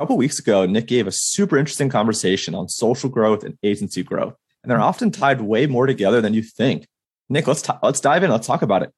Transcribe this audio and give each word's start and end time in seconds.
A 0.00 0.02
couple 0.02 0.16
weeks 0.16 0.38
ago, 0.38 0.64
Nick 0.64 0.86
gave 0.86 1.06
a 1.06 1.12
super 1.12 1.58
interesting 1.58 1.90
conversation 1.90 2.54
on 2.54 2.70
social 2.70 3.10
growth 3.10 3.44
and 3.44 3.58
agency 3.62 4.02
growth, 4.02 4.34
and 4.62 4.70
they're 4.70 4.80
often 4.80 5.10
tied 5.10 5.42
way 5.42 5.66
more 5.66 5.86
together 5.86 6.22
than 6.22 6.32
you 6.32 6.42
think. 6.42 6.86
Nick, 7.28 7.46
let's 7.46 7.60
t- 7.60 7.74
let's 7.82 8.00
dive 8.00 8.22
in. 8.22 8.30
Let's 8.30 8.46
talk 8.46 8.62
about 8.62 8.82
it. 8.82 8.94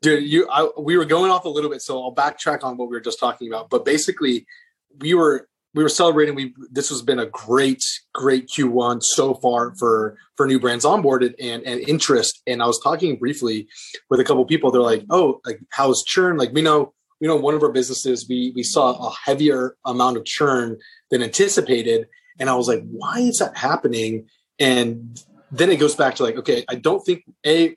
Dude, 0.00 0.22
you 0.22 0.48
I, 0.48 0.68
we 0.78 0.96
were 0.96 1.06
going 1.06 1.32
off 1.32 1.44
a 1.44 1.48
little 1.48 1.68
bit, 1.68 1.82
so 1.82 2.00
I'll 2.00 2.14
backtrack 2.14 2.62
on 2.62 2.76
what 2.76 2.88
we 2.88 2.94
were 2.94 3.00
just 3.00 3.18
talking 3.18 3.48
about. 3.48 3.68
But 3.68 3.84
basically, 3.84 4.46
we 5.00 5.12
were 5.12 5.48
we 5.74 5.82
were 5.82 5.88
celebrating. 5.88 6.36
We 6.36 6.54
this 6.70 6.88
has 6.90 7.02
been 7.02 7.18
a 7.18 7.26
great 7.26 7.82
great 8.14 8.48
Q1 8.48 9.02
so 9.02 9.34
far 9.34 9.74
for 9.74 10.18
for 10.36 10.46
new 10.46 10.60
brands 10.60 10.84
onboarded 10.84 11.34
and 11.40 11.64
and 11.64 11.80
interest. 11.80 12.42
And 12.46 12.62
I 12.62 12.66
was 12.66 12.78
talking 12.78 13.16
briefly 13.16 13.66
with 14.08 14.20
a 14.20 14.24
couple 14.24 14.44
people. 14.44 14.70
They're 14.70 14.82
like, 14.82 15.04
"Oh, 15.10 15.40
like 15.44 15.58
how's 15.70 16.04
churn? 16.04 16.36
Like 16.36 16.52
we 16.52 16.62
know 16.62 16.94
you 17.20 17.28
know 17.28 17.36
one 17.36 17.54
of 17.54 17.62
our 17.62 17.72
businesses 17.72 18.26
we 18.28 18.52
we 18.54 18.62
saw 18.62 19.08
a 19.08 19.14
heavier 19.24 19.76
amount 19.84 20.16
of 20.16 20.24
churn 20.24 20.78
than 21.10 21.22
anticipated." 21.22 22.06
And 22.38 22.48
I 22.48 22.54
was 22.54 22.68
like, 22.68 22.82
"Why 22.88 23.20
is 23.20 23.38
that 23.38 23.56
happening?" 23.56 24.28
And 24.58 25.20
then 25.50 25.70
it 25.70 25.76
goes 25.76 25.94
back 25.94 26.14
to 26.16 26.22
like, 26.22 26.36
okay, 26.36 26.64
I 26.68 26.74
don't 26.74 27.04
think 27.04 27.24
a 27.46 27.76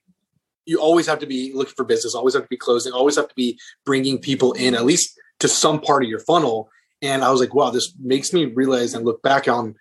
you 0.65 0.79
always 0.79 1.07
have 1.07 1.19
to 1.19 1.25
be 1.25 1.51
looking 1.53 1.73
for 1.75 1.83
business, 1.83 2.13
always 2.13 2.35
have 2.35 2.43
to 2.43 2.49
be 2.49 2.57
closing, 2.57 2.93
always 2.93 3.15
have 3.15 3.27
to 3.27 3.35
be 3.35 3.59
bringing 3.83 4.19
people 4.19 4.53
in 4.53 4.75
at 4.75 4.85
least 4.85 5.19
to 5.39 5.47
some 5.47 5.81
part 5.81 6.03
of 6.03 6.09
your 6.09 6.19
funnel. 6.19 6.69
And 7.01 7.23
I 7.23 7.31
was 7.31 7.39
like, 7.39 7.55
wow, 7.55 7.71
this 7.71 7.93
makes 7.99 8.31
me 8.31 8.45
realize 8.45 8.93
and 8.93 9.03
look 9.03 9.23
back 9.23 9.47
on 9.47 9.75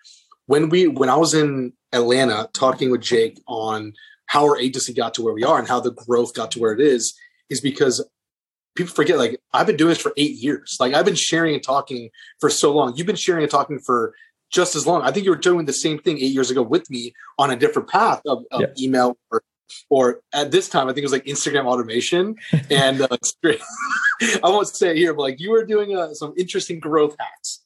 when 0.46 0.68
we 0.68 0.86
when 0.86 1.08
I 1.08 1.16
was 1.16 1.34
in 1.34 1.72
Atlanta 1.92 2.48
talking 2.52 2.90
with 2.90 3.02
Jake 3.02 3.40
on 3.46 3.92
how 4.26 4.44
our 4.44 4.56
agency 4.56 4.94
got 4.94 5.14
to 5.14 5.22
where 5.22 5.34
we 5.34 5.44
are 5.44 5.58
and 5.58 5.68
how 5.68 5.80
the 5.80 5.92
growth 5.92 6.34
got 6.34 6.52
to 6.52 6.60
where 6.60 6.72
it 6.72 6.80
is, 6.80 7.14
is 7.50 7.60
because 7.60 8.04
people 8.74 8.94
forget 8.94 9.18
like 9.18 9.40
I've 9.52 9.66
been 9.66 9.76
doing 9.76 9.90
this 9.90 10.00
for 10.00 10.12
eight 10.16 10.36
years. 10.36 10.76
Like 10.80 10.94
I've 10.94 11.04
been 11.04 11.14
sharing 11.14 11.54
and 11.54 11.62
talking 11.62 12.10
for 12.40 12.50
so 12.50 12.72
long. 12.74 12.96
You've 12.96 13.06
been 13.06 13.16
sharing 13.16 13.42
and 13.42 13.50
talking 13.50 13.78
for 13.78 14.14
just 14.50 14.74
as 14.74 14.86
long. 14.86 15.02
I 15.02 15.10
think 15.10 15.24
you 15.24 15.30
were 15.30 15.36
doing 15.36 15.66
the 15.66 15.72
same 15.72 15.98
thing 15.98 16.16
eight 16.16 16.32
years 16.32 16.50
ago 16.50 16.62
with 16.62 16.90
me 16.90 17.14
on 17.38 17.50
a 17.50 17.56
different 17.56 17.88
path 17.88 18.20
of, 18.26 18.44
of 18.50 18.60
yeah. 18.60 18.66
email 18.78 19.16
or 19.30 19.42
or 19.88 20.20
at 20.32 20.50
this 20.50 20.68
time, 20.68 20.88
I 20.88 20.92
think 20.92 20.98
it 20.98 21.04
was 21.04 21.12
like 21.12 21.26
Instagram 21.26 21.66
automation. 21.66 22.34
and 22.70 23.02
uh, 23.02 23.08
I 23.44 23.58
won't 24.42 24.68
say 24.68 24.90
it 24.90 24.96
here, 24.96 25.14
but 25.14 25.22
like 25.22 25.40
you 25.40 25.50
were 25.50 25.64
doing 25.64 25.96
uh, 25.96 26.12
some 26.14 26.34
interesting 26.36 26.80
growth 26.80 27.16
hacks. 27.18 27.60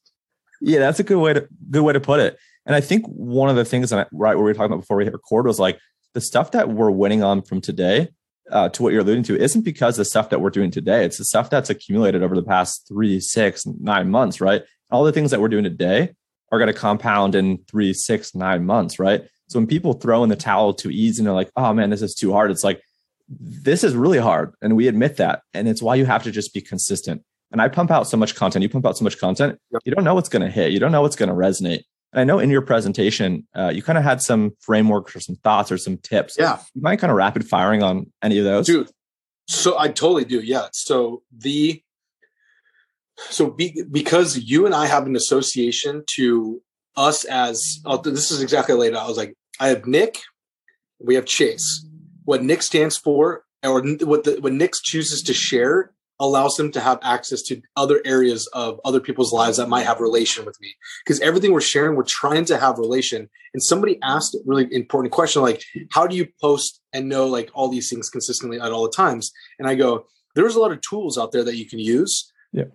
Yeah, 0.61 0.79
that's 0.79 0.99
a 0.99 1.03
good 1.03 1.19
way 1.19 1.33
to 1.33 1.47
good 1.69 1.83
way 1.83 1.93
to 1.93 1.99
put 1.99 2.19
it. 2.19 2.37
And 2.65 2.75
I 2.75 2.81
think 2.81 3.05
one 3.07 3.49
of 3.49 3.55
the 3.55 3.65
things 3.65 3.89
that 3.91 4.07
right 4.11 4.35
where 4.35 4.43
we 4.43 4.51
were 4.51 4.53
talking 4.53 4.71
about 4.71 4.81
before 4.81 4.97
we 4.97 5.03
hit 5.03 5.13
record 5.13 5.45
was 5.45 5.59
like 5.59 5.79
the 6.13 6.21
stuff 6.21 6.51
that 6.51 6.69
we're 6.69 6.89
winning 6.89 7.23
on 7.23 7.41
from 7.41 7.61
today 7.61 8.09
uh, 8.51 8.69
to 8.69 8.83
what 8.83 8.93
you're 8.93 9.01
alluding 9.01 9.23
to 9.23 9.39
isn't 9.39 9.61
because 9.61 9.97
the 9.97 10.05
stuff 10.05 10.29
that 10.29 10.41
we're 10.41 10.49
doing 10.49 10.71
today. 10.71 11.05
It's 11.05 11.17
the 11.17 11.25
stuff 11.25 11.49
that's 11.49 11.69
accumulated 11.69 12.23
over 12.23 12.35
the 12.35 12.43
past 12.43 12.87
three, 12.87 13.19
six, 13.19 13.65
nine 13.65 14.09
months, 14.09 14.39
right? 14.41 14.63
All 14.91 15.03
the 15.03 15.11
things 15.11 15.31
that 15.31 15.41
we're 15.41 15.49
doing 15.49 15.63
today 15.63 16.13
are 16.51 16.59
going 16.59 16.71
to 16.71 16.73
compound 16.73 17.35
in 17.35 17.59
three, 17.67 17.93
six, 17.93 18.35
nine 18.35 18.65
months, 18.65 18.99
right? 18.99 19.27
So 19.47 19.59
when 19.59 19.67
people 19.67 19.93
throw 19.93 20.23
in 20.23 20.29
the 20.29 20.35
towel 20.35 20.73
too 20.73 20.91
easy 20.91 21.21
and 21.21 21.27
they're 21.27 21.33
like, 21.33 21.51
oh 21.55 21.73
man, 21.73 21.89
this 21.89 22.01
is 22.01 22.15
too 22.15 22.31
hard, 22.31 22.51
it's 22.51 22.63
like, 22.63 22.81
this 23.27 23.83
is 23.83 23.95
really 23.95 24.19
hard. 24.19 24.53
And 24.61 24.75
we 24.75 24.87
admit 24.87 25.17
that. 25.17 25.41
And 25.53 25.67
it's 25.67 25.81
why 25.81 25.95
you 25.95 26.05
have 26.05 26.23
to 26.23 26.31
just 26.31 26.53
be 26.53 26.61
consistent. 26.61 27.23
And 27.51 27.61
I 27.61 27.67
pump 27.67 27.89
out 27.89 28.07
so 28.07 28.17
much 28.17 28.35
content, 28.35 28.63
you 28.63 28.69
pump 28.69 28.85
out 28.85 28.97
so 28.97 29.03
much 29.03 29.19
content, 29.19 29.59
you 29.83 29.91
don't 29.93 30.03
know 30.03 30.13
what's 30.13 30.29
going 30.29 30.41
to 30.41 30.49
hit, 30.49 30.71
you 30.71 30.79
don't 30.79 30.91
know 30.91 31.01
what's 31.01 31.15
going 31.15 31.29
to 31.29 31.35
resonate. 31.35 31.83
And 32.15 32.21
I 32.21 32.23
know 32.23 32.39
in 32.39 32.49
your 32.49 32.61
presentation, 32.61 33.45
uh, 33.53 33.73
you 33.75 33.83
kind 33.83 33.97
of 33.97 34.05
had 34.05 34.21
some 34.21 34.53
frameworks 34.61 35.15
or 35.15 35.19
some 35.19 35.35
thoughts 35.35 35.69
or 35.69 35.77
some 35.77 35.97
tips. 35.97 36.37
Yeah. 36.39 36.59
You 36.73 36.81
mind 36.81 37.01
kind 37.01 37.11
of 37.11 37.17
rapid 37.17 37.45
firing 37.47 37.83
on 37.83 38.11
any 38.23 38.39
of 38.39 38.45
those? 38.45 38.67
Dude, 38.67 38.89
so 39.47 39.77
I 39.77 39.89
totally 39.89 40.23
do. 40.23 40.39
Yeah. 40.39 40.69
So 40.71 41.23
the, 41.37 41.83
so 43.17 43.49
be, 43.49 43.83
because 43.91 44.37
you 44.37 44.65
and 44.65 44.73
I 44.73 44.85
have 44.85 45.05
an 45.05 45.17
association 45.17 46.03
to 46.15 46.61
us 46.95 47.25
as 47.25 47.81
oh, 47.85 47.97
this 47.97 48.31
is 48.31 48.41
exactly 48.41 48.75
laid 48.75 48.95
out. 48.95 49.03
I 49.03 49.07
was 49.07 49.17
like, 49.17 49.35
I 49.59 49.67
have 49.67 49.85
Nick, 49.85 50.21
we 50.99 51.15
have 51.15 51.25
Chase. 51.25 51.85
What 52.23 52.43
Nick 52.43 52.61
stands 52.61 52.97
for, 52.97 53.43
or 53.61 53.81
what 53.83 54.23
the, 54.23 54.37
what 54.39 54.53
Nick 54.53 54.71
chooses 54.83 55.21
to 55.23 55.33
share, 55.33 55.91
allows 56.19 56.55
them 56.55 56.71
to 56.71 56.79
have 56.79 56.99
access 57.01 57.41
to 57.41 57.61
other 57.75 58.01
areas 58.05 58.47
of 58.47 58.79
other 58.85 58.99
people's 58.99 59.33
lives 59.33 59.57
that 59.57 59.69
might 59.69 59.85
have 59.85 59.99
relation 59.99 60.45
with 60.45 60.59
me. 60.61 60.73
Because 61.03 61.19
everything 61.19 61.51
we're 61.51 61.61
sharing, 61.61 61.95
we're 61.95 62.03
trying 62.03 62.45
to 62.45 62.57
have 62.57 62.77
relation. 62.77 63.29
And 63.53 63.61
somebody 63.61 63.99
asked 64.01 64.33
a 64.33 64.39
really 64.45 64.67
important 64.73 65.11
question, 65.11 65.41
like, 65.41 65.63
how 65.91 66.07
do 66.07 66.15
you 66.15 66.27
post 66.41 66.81
and 66.93 67.09
know 67.09 67.27
like 67.27 67.49
all 67.53 67.67
these 67.67 67.89
things 67.89 68.09
consistently 68.09 68.59
at 68.59 68.71
all 68.71 68.83
the 68.83 68.95
times? 68.95 69.31
And 69.59 69.67
I 69.67 69.75
go, 69.75 70.07
there's 70.35 70.55
a 70.55 70.59
lot 70.59 70.71
of 70.71 70.81
tools 70.81 71.17
out 71.17 71.31
there 71.31 71.43
that 71.43 71.57
you 71.57 71.65
can 71.65 71.79
use 71.79 72.31
yeah. 72.51 72.65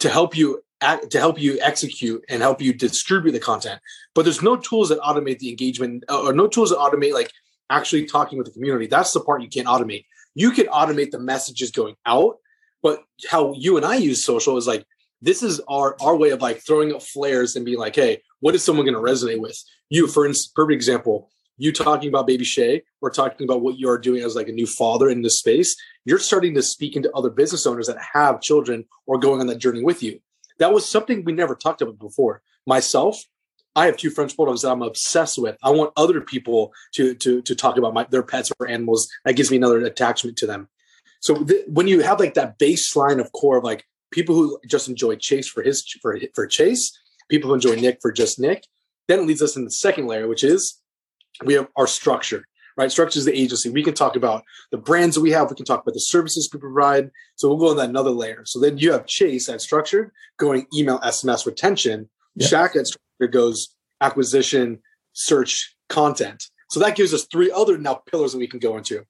to 0.00 0.08
help 0.08 0.36
you 0.36 0.62
act, 0.80 1.10
to 1.10 1.18
help 1.18 1.40
you 1.40 1.58
execute 1.60 2.24
and 2.28 2.42
help 2.42 2.60
you 2.60 2.72
distribute 2.72 3.32
the 3.32 3.40
content. 3.40 3.80
But 4.14 4.24
there's 4.24 4.42
no 4.42 4.56
tools 4.56 4.90
that 4.90 5.00
automate 5.00 5.38
the 5.38 5.50
engagement 5.50 6.04
uh, 6.08 6.22
or 6.22 6.32
no 6.32 6.46
tools 6.48 6.70
that 6.70 6.78
automate 6.78 7.12
like 7.12 7.30
actually 7.70 8.06
talking 8.06 8.38
with 8.38 8.46
the 8.46 8.52
community. 8.52 8.86
That's 8.86 9.12
the 9.12 9.20
part 9.20 9.42
you 9.42 9.48
can't 9.48 9.66
automate. 9.66 10.04
You 10.34 10.50
can 10.50 10.66
automate 10.66 11.10
the 11.10 11.20
messages 11.20 11.70
going 11.70 11.96
out, 12.06 12.38
but 12.84 13.02
how 13.28 13.52
you 13.54 13.76
and 13.76 13.84
I 13.84 13.96
use 13.96 14.24
social 14.24 14.56
is 14.56 14.68
like 14.68 14.86
this 15.20 15.42
is 15.42 15.60
our 15.66 15.96
our 16.00 16.14
way 16.14 16.30
of 16.30 16.40
like 16.40 16.64
throwing 16.64 16.94
up 16.94 17.02
flares 17.02 17.56
and 17.56 17.64
being 17.64 17.78
like, 17.78 17.96
hey, 17.96 18.22
what 18.38 18.54
is 18.54 18.62
someone 18.62 18.86
going 18.86 18.94
to 18.94 19.00
resonate 19.00 19.40
with? 19.40 19.60
You, 19.90 20.06
for 20.06 20.24
instance, 20.24 20.52
perfect 20.54 20.74
example. 20.74 21.30
You 21.56 21.72
talking 21.72 22.08
about 22.08 22.28
Baby 22.28 22.44
Shay, 22.44 22.82
or 23.00 23.10
talking 23.10 23.44
about 23.44 23.62
what 23.62 23.78
you 23.78 23.88
are 23.88 23.98
doing 23.98 24.22
as 24.22 24.36
like 24.36 24.48
a 24.48 24.52
new 24.52 24.66
father 24.66 25.08
in 25.08 25.22
this 25.22 25.38
space. 25.38 25.74
You're 26.04 26.18
starting 26.20 26.54
to 26.54 26.62
speak 26.62 26.94
into 26.94 27.12
other 27.12 27.30
business 27.30 27.66
owners 27.66 27.88
that 27.88 27.98
have 28.12 28.40
children 28.40 28.84
or 29.06 29.18
going 29.18 29.40
on 29.40 29.48
that 29.48 29.58
journey 29.58 29.82
with 29.82 30.02
you 30.02 30.20
that 30.58 30.72
was 30.72 30.88
something 30.88 31.24
we 31.24 31.32
never 31.32 31.54
talked 31.54 31.82
about 31.82 31.98
before. 31.98 32.42
Myself, 32.66 33.22
I 33.76 33.86
have 33.86 33.96
two 33.96 34.10
French 34.10 34.36
bulldogs 34.36 34.62
that 34.62 34.70
I'm 34.70 34.82
obsessed 34.82 35.38
with. 35.38 35.56
I 35.62 35.70
want 35.70 35.92
other 35.96 36.20
people 36.20 36.72
to 36.94 37.14
to 37.14 37.42
to 37.42 37.54
talk 37.54 37.76
about 37.76 37.94
my, 37.94 38.04
their 38.04 38.22
pets 38.22 38.52
or 38.58 38.68
animals. 38.68 39.08
That 39.24 39.36
gives 39.36 39.50
me 39.50 39.56
another 39.56 39.80
attachment 39.80 40.36
to 40.38 40.46
them. 40.46 40.68
So 41.24 41.42
th- 41.42 41.64
when 41.68 41.88
you 41.88 42.00
have 42.00 42.20
like 42.20 42.34
that 42.34 42.58
baseline 42.58 43.18
of 43.18 43.32
core 43.32 43.56
of 43.56 43.64
like 43.64 43.86
people 44.10 44.34
who 44.34 44.60
just 44.68 44.88
enjoy 44.88 45.16
Chase 45.16 45.48
for 45.48 45.62
his 45.62 45.82
for 46.02 46.18
for 46.34 46.46
Chase, 46.46 46.92
people 47.30 47.48
who 47.48 47.54
enjoy 47.54 47.76
Nick 47.76 47.98
for 48.02 48.12
just 48.12 48.38
Nick, 48.38 48.66
then 49.08 49.20
it 49.20 49.26
leads 49.26 49.40
us 49.40 49.56
in 49.56 49.64
the 49.64 49.70
second 49.70 50.06
layer, 50.06 50.28
which 50.28 50.44
is 50.44 50.80
we 51.44 51.54
have 51.54 51.68
our 51.76 51.86
structure 51.86 52.44
right? 52.76 52.90
Structure 52.90 53.18
is 53.18 53.24
the 53.24 53.38
agency. 53.38 53.70
We 53.70 53.84
can 53.84 53.94
talk 53.94 54.16
about 54.16 54.42
the 54.72 54.78
brands 54.78 55.14
that 55.14 55.20
we 55.20 55.30
have. 55.30 55.48
We 55.48 55.56
can 55.56 55.64
talk 55.64 55.82
about 55.82 55.94
the 55.94 56.00
services 56.00 56.50
we 56.52 56.58
provide. 56.58 57.10
So 57.36 57.48
we'll 57.48 57.58
go 57.58 57.70
on 57.70 57.76
that 57.76 57.88
another 57.88 58.10
layer. 58.10 58.42
So 58.44 58.58
then 58.58 58.78
you 58.78 58.90
have 58.92 59.06
Chase 59.06 59.48
at 59.48 59.60
structured 59.60 60.10
going 60.38 60.66
email, 60.74 60.98
SMS, 61.00 61.46
retention. 61.46 62.08
Shaq 62.40 62.74
at 62.74 62.88
structured 62.88 63.32
goes 63.32 63.76
acquisition, 64.00 64.80
search, 65.12 65.76
content. 65.88 66.48
So 66.68 66.80
that 66.80 66.96
gives 66.96 67.14
us 67.14 67.26
three 67.30 67.52
other 67.52 67.78
now 67.78 68.02
pillars 68.10 68.32
that 68.32 68.38
we 68.38 68.48
can 68.48 68.58
go 68.58 68.76
into. 68.76 69.04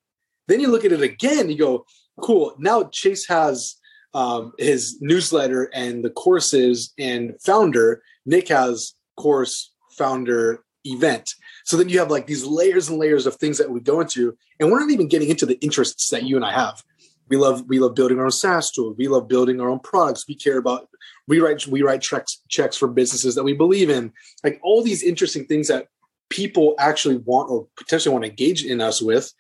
Then 0.46 0.60
you 0.60 0.68
look 0.68 0.84
at 0.84 0.92
it 0.92 1.00
again, 1.00 1.48
you 1.48 1.56
go, 1.56 1.86
cool. 2.20 2.54
Now 2.58 2.84
Chase 2.84 3.26
has 3.28 3.76
um, 4.14 4.52
his 4.58 4.98
newsletter 5.00 5.70
and 5.74 6.04
the 6.04 6.10
courses 6.10 6.92
and 6.98 7.34
founder. 7.40 8.02
Nick 8.26 8.48
has 8.48 8.94
course, 9.16 9.72
founder, 9.96 10.64
event. 10.84 11.30
So 11.64 11.76
then 11.76 11.88
you 11.88 11.98
have 11.98 12.10
like 12.10 12.26
these 12.26 12.44
layers 12.44 12.88
and 12.88 12.98
layers 12.98 13.26
of 13.26 13.36
things 13.36 13.58
that 13.58 13.70
we 13.70 13.80
go 13.80 14.00
into, 14.00 14.36
and 14.60 14.70
we're 14.70 14.80
not 14.80 14.90
even 14.90 15.08
getting 15.08 15.30
into 15.30 15.46
the 15.46 15.58
interests 15.60 16.10
that 16.10 16.24
you 16.24 16.36
and 16.36 16.44
I 16.44 16.52
have. 16.52 16.82
We 17.28 17.36
love 17.36 17.64
we 17.66 17.78
love 17.78 17.94
building 17.94 18.18
our 18.18 18.26
own 18.26 18.30
SaaS 18.30 18.70
tool. 18.70 18.94
We 18.98 19.08
love 19.08 19.28
building 19.28 19.60
our 19.60 19.70
own 19.70 19.80
products. 19.80 20.28
We 20.28 20.34
care 20.34 20.58
about 20.58 20.88
we 21.26 21.40
write 21.40 21.66
we 21.66 21.82
write 21.82 22.02
checks 22.02 22.42
checks 22.48 22.76
for 22.76 22.86
businesses 22.86 23.34
that 23.34 23.44
we 23.44 23.54
believe 23.54 23.88
in. 23.88 24.12
Like 24.42 24.60
all 24.62 24.82
these 24.82 25.02
interesting 25.02 25.46
things 25.46 25.68
that 25.68 25.88
people 26.28 26.74
actually 26.78 27.16
want 27.16 27.50
or 27.50 27.66
potentially 27.76 28.12
want 28.12 28.24
to 28.24 28.30
engage 28.30 28.64
in 28.64 28.80
us 28.80 29.00
with. 29.00 29.32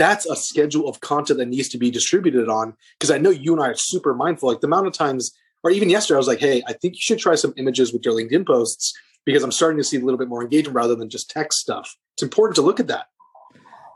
That's 0.00 0.26
a 0.26 0.34
schedule 0.34 0.88
of 0.88 1.00
content 1.00 1.38
that 1.38 1.46
needs 1.46 1.68
to 1.68 1.78
be 1.78 1.90
distributed 1.90 2.48
on. 2.48 2.74
Because 2.98 3.10
I 3.10 3.18
know 3.18 3.30
you 3.30 3.52
and 3.52 3.62
I 3.62 3.68
are 3.68 3.76
super 3.76 4.14
mindful. 4.14 4.48
Like 4.48 4.60
the 4.60 4.66
amount 4.66 4.86
of 4.86 4.94
times, 4.94 5.30
or 5.62 5.70
even 5.70 5.90
yesterday, 5.90 6.16
I 6.16 6.18
was 6.18 6.26
like, 6.28 6.40
"Hey, 6.40 6.62
I 6.66 6.72
think 6.72 6.94
you 6.94 7.00
should 7.00 7.18
try 7.18 7.34
some 7.34 7.52
images 7.56 7.92
with 7.92 8.04
your 8.04 8.14
LinkedIn 8.14 8.46
posts." 8.46 8.94
because 9.24 9.42
I'm 9.42 9.52
starting 9.52 9.78
to 9.78 9.84
see 9.84 9.96
a 9.96 10.00
little 10.00 10.18
bit 10.18 10.28
more 10.28 10.42
engagement 10.42 10.74
rather 10.74 10.94
than 10.94 11.08
just 11.08 11.30
text 11.30 11.60
stuff. 11.60 11.96
It's 12.14 12.22
important 12.22 12.56
to 12.56 12.62
look 12.62 12.80
at 12.80 12.88
that. 12.88 13.08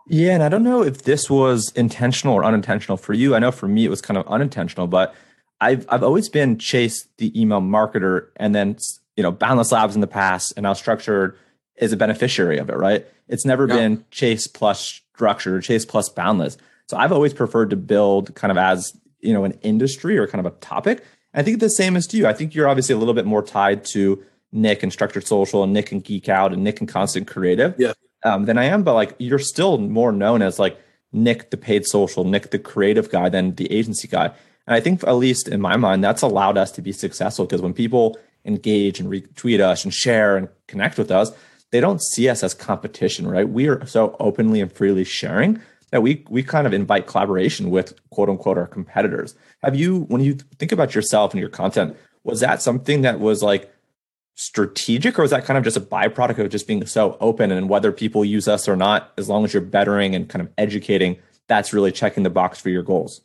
Yeah, 0.06 0.34
and 0.34 0.42
I 0.42 0.48
don't 0.48 0.62
know 0.62 0.82
if 0.82 1.02
this 1.02 1.30
was 1.30 1.72
intentional 1.74 2.34
or 2.34 2.44
unintentional 2.44 2.98
for 2.98 3.14
you. 3.14 3.34
I 3.34 3.38
know 3.38 3.50
for 3.50 3.68
me 3.68 3.86
it 3.86 3.88
was 3.88 4.02
kind 4.02 4.18
of 4.18 4.26
unintentional, 4.28 4.86
but 4.86 5.14
I've 5.60 5.86
I've 5.88 6.02
always 6.02 6.28
been 6.28 6.58
Chase 6.58 7.08
the 7.16 7.38
email 7.40 7.62
marketer, 7.62 8.28
and 8.36 8.54
then 8.54 8.76
you 9.16 9.22
know 9.22 9.32
Boundless 9.32 9.72
Labs 9.72 9.94
in 9.94 10.02
the 10.02 10.06
past, 10.06 10.52
and 10.56 10.64
now 10.64 10.74
Structured 10.74 11.38
is 11.76 11.92
a 11.92 11.96
beneficiary 11.96 12.58
of 12.58 12.68
it, 12.68 12.76
right? 12.76 13.06
It's 13.28 13.46
never 13.46 13.66
yeah. 13.66 13.76
been 13.76 14.04
Chase 14.10 14.46
plus 14.46 15.00
Structured 15.14 15.54
or 15.54 15.60
Chase 15.60 15.84
plus 15.84 16.08
Boundless. 16.08 16.56
So 16.88 16.96
I've 16.96 17.12
always 17.12 17.32
preferred 17.32 17.70
to 17.70 17.76
build 17.76 18.34
kind 18.34 18.50
of 18.50 18.58
as 18.58 18.96
you 19.20 19.32
know 19.32 19.44
an 19.44 19.52
industry 19.62 20.18
or 20.18 20.26
kind 20.26 20.44
of 20.44 20.52
a 20.52 20.56
topic. 20.58 21.02
And 21.32 21.40
I 21.40 21.42
think 21.42 21.60
the 21.60 21.70
same 21.70 21.96
as 21.96 22.06
to 22.08 22.16
you. 22.16 22.26
I 22.26 22.32
think 22.32 22.54
you're 22.54 22.68
obviously 22.68 22.94
a 22.94 22.98
little 22.98 23.14
bit 23.14 23.26
more 23.26 23.42
tied 23.42 23.84
to 23.86 24.22
Nick 24.52 24.82
and 24.82 24.92
Structured 24.92 25.26
Social 25.26 25.62
and 25.62 25.72
Nick 25.72 25.92
and 25.92 26.02
Geek 26.02 26.28
Out 26.28 26.52
and 26.52 26.62
Nick 26.62 26.80
and 26.80 26.88
Konstant 26.88 27.26
Kreative 27.26 27.74
yeah. 27.78 27.92
um, 28.24 28.44
than 28.44 28.58
I 28.58 28.64
am. 28.64 28.82
But 28.82 28.94
like 28.94 29.14
you're 29.18 29.38
still 29.38 29.78
more 29.78 30.12
known 30.12 30.42
as 30.42 30.58
like 30.58 30.78
Nick 31.12 31.50
the 31.50 31.56
paid 31.56 31.86
social, 31.86 32.24
Nick 32.24 32.50
the 32.50 32.58
creative 32.58 33.10
guy 33.10 33.28
than 33.28 33.54
the 33.54 33.70
agency 33.72 34.08
guy. 34.08 34.26
And 34.66 34.74
I 34.74 34.80
think 34.80 35.04
at 35.04 35.12
least 35.12 35.48
in 35.48 35.60
my 35.60 35.76
mind, 35.76 36.02
that's 36.02 36.22
allowed 36.22 36.56
us 36.56 36.70
to 36.72 36.82
be 36.82 36.92
successful 36.92 37.44
because 37.44 37.62
when 37.62 37.74
people 37.74 38.16
engage 38.44 39.00
and 39.00 39.10
retweet 39.10 39.60
us 39.60 39.84
and 39.84 39.92
share 39.92 40.36
and 40.36 40.48
connect 40.66 40.98
with 40.98 41.10
us, 41.10 41.30
they 41.74 41.80
don't 41.80 42.00
see 42.00 42.28
us 42.28 42.44
as 42.44 42.54
competition, 42.54 43.26
right? 43.26 43.48
We 43.48 43.66
are 43.66 43.84
so 43.84 44.14
openly 44.20 44.60
and 44.60 44.72
freely 44.72 45.02
sharing 45.02 45.60
that 45.90 46.02
we 46.02 46.24
we 46.30 46.40
kind 46.40 46.68
of 46.68 46.72
invite 46.72 47.08
collaboration 47.08 47.68
with 47.68 47.98
quote 48.10 48.28
unquote 48.28 48.56
our 48.56 48.68
competitors. 48.68 49.34
Have 49.64 49.74
you, 49.74 50.02
when 50.02 50.22
you 50.22 50.34
think 50.60 50.70
about 50.70 50.94
yourself 50.94 51.32
and 51.32 51.40
your 51.40 51.48
content, 51.48 51.96
was 52.22 52.38
that 52.38 52.62
something 52.62 53.02
that 53.02 53.18
was 53.18 53.42
like 53.42 53.74
strategic 54.36 55.18
or 55.18 55.22
was 55.22 55.32
that 55.32 55.46
kind 55.46 55.58
of 55.58 55.64
just 55.64 55.76
a 55.76 55.80
byproduct 55.80 56.38
of 56.38 56.48
just 56.48 56.68
being 56.68 56.86
so 56.86 57.16
open 57.20 57.50
and 57.50 57.68
whether 57.68 57.90
people 57.90 58.24
use 58.24 58.46
us 58.46 58.68
or 58.68 58.76
not, 58.76 59.12
as 59.18 59.28
long 59.28 59.44
as 59.44 59.52
you're 59.52 59.60
bettering 59.60 60.14
and 60.14 60.28
kind 60.28 60.42
of 60.42 60.52
educating, 60.56 61.16
that's 61.48 61.72
really 61.72 61.90
checking 61.90 62.22
the 62.22 62.30
box 62.30 62.60
for 62.60 62.68
your 62.70 62.84
goals? 62.84 63.20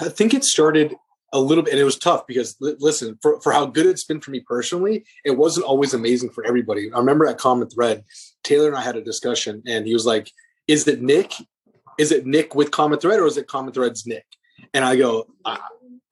I 0.00 0.08
think 0.08 0.32
it 0.32 0.42
started 0.42 0.94
a 1.32 1.40
little 1.40 1.64
bit, 1.64 1.72
and 1.72 1.80
it 1.80 1.84
was 1.84 1.98
tough 1.98 2.26
because 2.26 2.56
listen, 2.60 3.18
for, 3.22 3.40
for 3.40 3.52
how 3.52 3.66
good 3.66 3.86
it's 3.86 4.04
been 4.04 4.20
for 4.20 4.30
me 4.30 4.40
personally, 4.40 5.04
it 5.24 5.36
wasn't 5.36 5.66
always 5.66 5.94
amazing 5.94 6.30
for 6.30 6.44
everybody. 6.44 6.92
I 6.92 6.98
remember 6.98 7.26
at 7.26 7.38
Common 7.38 7.68
Thread, 7.68 8.04
Taylor 8.44 8.68
and 8.68 8.76
I 8.76 8.82
had 8.82 8.96
a 8.96 9.02
discussion, 9.02 9.62
and 9.66 9.86
he 9.86 9.94
was 9.94 10.06
like, 10.06 10.30
"Is 10.68 10.86
it 10.86 11.02
Nick? 11.02 11.32
Is 11.98 12.12
it 12.12 12.26
Nick 12.26 12.54
with 12.54 12.70
Common 12.70 12.98
Thread, 12.98 13.20
or 13.20 13.26
is 13.26 13.36
it 13.36 13.46
Common 13.46 13.72
Thread's 13.72 14.06
Nick?" 14.06 14.26
And 14.74 14.84
I 14.84 14.96
go, 14.96 15.26
I, 15.44 15.58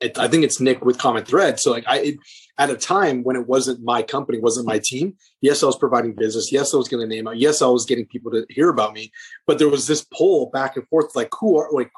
I 0.02 0.28
think 0.28 0.44
it's 0.44 0.60
Nick 0.60 0.84
with 0.84 0.98
Common 0.98 1.24
Thread. 1.24 1.60
So 1.60 1.70
like 1.70 1.84
I, 1.86 1.98
it, 1.98 2.16
at 2.58 2.70
a 2.70 2.76
time 2.76 3.22
when 3.22 3.36
it 3.36 3.46
wasn't 3.46 3.82
my 3.82 4.02
company, 4.02 4.38
wasn't 4.38 4.66
my 4.66 4.78
team. 4.78 5.16
Yes, 5.40 5.62
I 5.62 5.66
was 5.66 5.76
providing 5.76 6.14
business. 6.14 6.52
Yes, 6.52 6.72
I 6.72 6.78
was 6.78 6.88
getting 6.88 7.08
the 7.08 7.14
name 7.14 7.28
out. 7.28 7.38
Yes, 7.38 7.62
I 7.62 7.66
was 7.66 7.84
getting 7.84 8.06
people 8.06 8.30
to 8.32 8.46
hear 8.48 8.70
about 8.70 8.94
me. 8.94 9.12
But 9.46 9.58
there 9.58 9.68
was 9.68 9.86
this 9.86 10.04
pull 10.16 10.50
back 10.50 10.76
and 10.76 10.88
forth, 10.88 11.14
like 11.14 11.28
who 11.38 11.58
are 11.58 11.68
like 11.72 11.90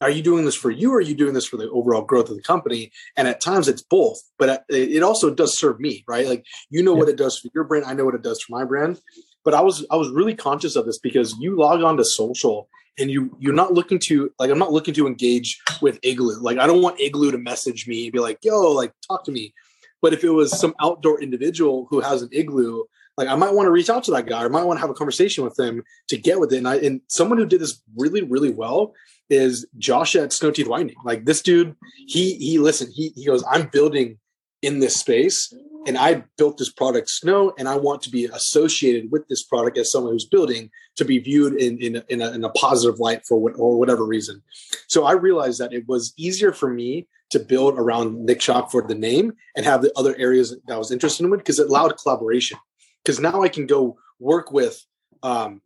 are 0.00 0.10
you 0.10 0.22
doing 0.22 0.44
this 0.44 0.54
for 0.54 0.70
you 0.70 0.92
or 0.92 0.98
are 0.98 1.02
you 1.02 1.14
doing 1.14 1.34
this 1.34 1.46
for 1.46 1.56
the 1.56 1.70
overall 1.70 2.02
growth 2.02 2.30
of 2.30 2.36
the 2.36 2.42
company? 2.42 2.90
And 3.16 3.28
at 3.28 3.40
times 3.40 3.68
it's 3.68 3.82
both 3.82 4.18
but 4.38 4.64
it 4.68 5.02
also 5.02 5.32
does 5.32 5.58
serve 5.58 5.80
me 5.80 6.04
right? 6.06 6.26
Like 6.26 6.44
you 6.70 6.82
know 6.82 6.94
yeah. 6.94 7.00
what 7.00 7.08
it 7.08 7.16
does 7.16 7.38
for 7.38 7.48
your 7.54 7.64
brand. 7.64 7.84
I 7.84 7.92
know 7.92 8.04
what 8.04 8.14
it 8.14 8.22
does 8.22 8.40
for 8.42 8.52
my 8.52 8.64
brand. 8.64 9.00
But 9.44 9.54
i 9.54 9.60
was 9.60 9.86
i 9.90 9.96
was 9.96 10.10
really 10.10 10.34
conscious 10.34 10.76
of 10.76 10.86
this 10.86 10.98
because 10.98 11.34
you 11.38 11.56
log 11.56 11.82
on 11.82 11.96
to 11.96 12.04
social 12.04 12.68
and 12.98 13.10
you 13.10 13.36
you're 13.38 13.54
not 13.54 13.72
looking 13.72 13.98
to 13.98 14.30
like 14.38 14.50
i'm 14.50 14.58
not 14.58 14.72
looking 14.72 14.94
to 14.94 15.06
engage 15.06 15.60
with 15.80 15.98
igloo. 16.02 16.40
Like 16.40 16.58
i 16.58 16.66
don't 16.66 16.82
want 16.82 17.00
igloo 17.00 17.30
to 17.30 17.38
message 17.38 17.86
me 17.86 18.04
and 18.04 18.12
be 18.12 18.18
like 18.18 18.38
yo 18.42 18.72
like 18.72 18.92
talk 19.06 19.24
to 19.24 19.32
me. 19.32 19.54
But 20.02 20.14
if 20.14 20.24
it 20.24 20.30
was 20.30 20.58
some 20.58 20.74
outdoor 20.80 21.20
individual 21.22 21.86
who 21.90 22.00
has 22.00 22.22
an 22.22 22.30
igloo 22.32 22.84
like 23.20 23.28
I 23.28 23.36
might 23.36 23.52
want 23.52 23.66
to 23.66 23.70
reach 23.70 23.90
out 23.90 24.02
to 24.04 24.10
that 24.12 24.26
guy. 24.26 24.42
I 24.42 24.48
might 24.48 24.64
want 24.64 24.78
to 24.78 24.80
have 24.80 24.90
a 24.90 24.94
conversation 24.94 25.44
with 25.44 25.54
them 25.54 25.82
to 26.08 26.16
get 26.16 26.40
with 26.40 26.52
it. 26.54 26.56
And 26.56 26.66
I 26.66 26.76
and 26.76 27.02
someone 27.06 27.36
who 27.36 27.44
did 27.44 27.60
this 27.60 27.82
really, 27.96 28.22
really 28.22 28.50
well 28.50 28.94
is 29.28 29.66
Josh 29.76 30.16
at 30.16 30.32
Snow 30.32 30.50
Teeth 30.50 30.66
Whitening. 30.66 30.96
Like 31.04 31.26
this 31.26 31.42
dude, 31.42 31.76
he 32.08 32.34
he 32.36 32.58
listen, 32.58 32.90
he 32.90 33.12
he 33.14 33.26
goes, 33.26 33.44
I'm 33.48 33.68
building 33.68 34.18
in 34.62 34.78
this 34.78 34.96
space 34.96 35.52
and 35.86 35.98
I 35.98 36.24
built 36.38 36.56
this 36.56 36.72
product 36.72 37.10
Snow 37.10 37.52
and 37.58 37.68
I 37.68 37.76
want 37.76 38.00
to 38.02 38.10
be 38.10 38.24
associated 38.24 39.12
with 39.12 39.28
this 39.28 39.42
product 39.42 39.76
as 39.76 39.92
someone 39.92 40.12
who's 40.12 40.26
building 40.26 40.70
to 40.96 41.04
be 41.04 41.18
viewed 41.18 41.54
in 41.54 41.76
in 41.78 42.02
in 42.08 42.22
a, 42.22 42.30
in 42.32 42.42
a 42.42 42.50
positive 42.50 42.98
light 43.00 43.26
for 43.28 43.38
what, 43.38 43.52
or 43.58 43.78
whatever 43.78 44.06
reason. 44.06 44.42
So 44.88 45.04
I 45.04 45.12
realized 45.12 45.60
that 45.60 45.74
it 45.74 45.86
was 45.86 46.14
easier 46.16 46.54
for 46.54 46.72
me 46.72 47.06
to 47.30 47.38
build 47.38 47.78
around 47.78 48.24
Nick 48.24 48.40
Shock 48.40 48.70
for 48.70 48.82
the 48.82 48.94
name 48.94 49.34
and 49.56 49.64
have 49.64 49.82
the 49.82 49.92
other 49.96 50.16
areas 50.18 50.56
that 50.66 50.74
I 50.74 50.78
was 50.78 50.90
interested 50.90 51.24
in 51.24 51.30
because 51.30 51.58
it 51.58 51.68
allowed 51.68 51.96
collaboration. 51.98 52.58
Because 53.04 53.20
now 53.20 53.42
I 53.42 53.48
can 53.48 53.66
go 53.66 53.96
work 54.18 54.52
with 54.52 54.84
um, 55.22 55.62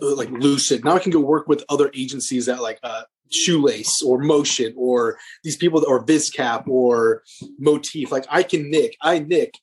like 0.00 0.30
Lucid. 0.30 0.84
Now 0.84 0.94
I 0.94 0.98
can 0.98 1.12
go 1.12 1.20
work 1.20 1.48
with 1.48 1.64
other 1.68 1.90
agencies 1.94 2.46
that 2.46 2.62
like 2.62 2.78
uh, 2.82 3.02
Shoelace 3.30 4.02
or 4.04 4.18
Motion 4.18 4.74
or 4.76 5.18
these 5.44 5.56
people 5.56 5.80
that, 5.80 5.86
or 5.86 6.04
Viscap 6.04 6.66
or 6.68 7.22
Motif. 7.58 8.10
Like 8.10 8.26
I 8.30 8.42
can 8.42 8.70
Nick, 8.70 8.96
I 9.02 9.18
Nick 9.18 9.54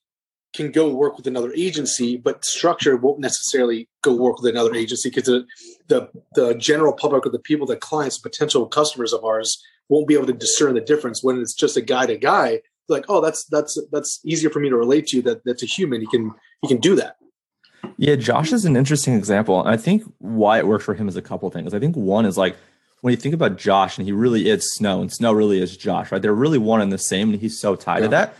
can 0.54 0.72
go 0.72 0.90
work 0.90 1.18
with 1.18 1.26
another 1.26 1.52
agency, 1.56 2.16
but 2.16 2.46
structure 2.46 2.96
won't 2.96 3.20
necessarily 3.20 3.90
go 4.04 4.14
work 4.14 4.40
with 4.40 4.52
another 4.52 4.76
agency 4.76 5.10
because 5.10 5.26
the, 5.26 5.46
the 5.88 6.10
the 6.36 6.56
general 6.56 6.94
public 6.94 7.26
or 7.26 7.30
the 7.30 7.40
people, 7.40 7.66
the 7.66 7.76
clients, 7.76 8.20
potential 8.20 8.68
customers 8.68 9.14
of 9.14 9.24
ours 9.24 9.62
won't 9.90 10.08
be 10.08 10.14
able 10.14 10.28
to 10.28 10.34
discern 10.34 10.76
the 10.76 10.82
difference 10.82 11.24
when 11.24 11.42
it's 11.42 11.54
just 11.54 11.78
a 11.78 11.82
guy 11.82 12.06
to 12.06 12.18
guy. 12.18 12.62
Like, 12.88 13.06
oh, 13.10 13.22
that's 13.22 13.46
that's 13.46 13.80
that's 13.92 14.20
easier 14.26 14.50
for 14.50 14.60
me 14.60 14.70
to 14.70 14.78
relate 14.78 15.08
to. 15.08 15.22
That 15.22 15.44
that's 15.46 15.64
a 15.64 15.68
human. 15.68 16.02
He 16.02 16.08
can 16.08 16.32
he 16.64 16.68
can 16.70 16.78
do 16.78 16.96
that. 16.96 17.18
Yeah, 17.98 18.16
Josh 18.16 18.54
is 18.54 18.66
an 18.66 18.76
interesting 18.76 19.14
example. 19.14 19.64
I 19.66 19.78
think 19.78 20.04
why 20.20 20.58
it 20.58 20.66
worked 20.66 20.86
for 20.86 20.94
him 20.94 21.08
is 21.08 21.16
a 21.16 21.22
couple 21.22 21.50
things. 21.52 21.74
I 21.74 21.80
think 21.80 21.96
one 21.96 22.26
is 22.26 22.38
like 22.38 22.56
when 23.02 23.12
you 23.12 23.18
think 23.18 23.36
about 23.36 23.58
Josh, 23.58 23.98
and 23.98 24.08
he 24.08 24.14
really 24.14 24.50
is 24.50 24.74
Snow, 24.76 25.02
and 25.02 25.12
Snow 25.12 25.34
really 25.34 25.62
is 25.62 25.76
Josh, 25.76 26.12
right? 26.12 26.22
They're 26.22 26.34
really 26.34 26.58
one 26.58 26.80
and 26.80 26.92
the 26.92 26.98
same, 26.98 27.32
and 27.32 27.42
he's 27.42 27.60
so 27.60 27.76
tied 27.76 27.98
yeah. 27.98 28.04
to 28.04 28.08
that. 28.10 28.36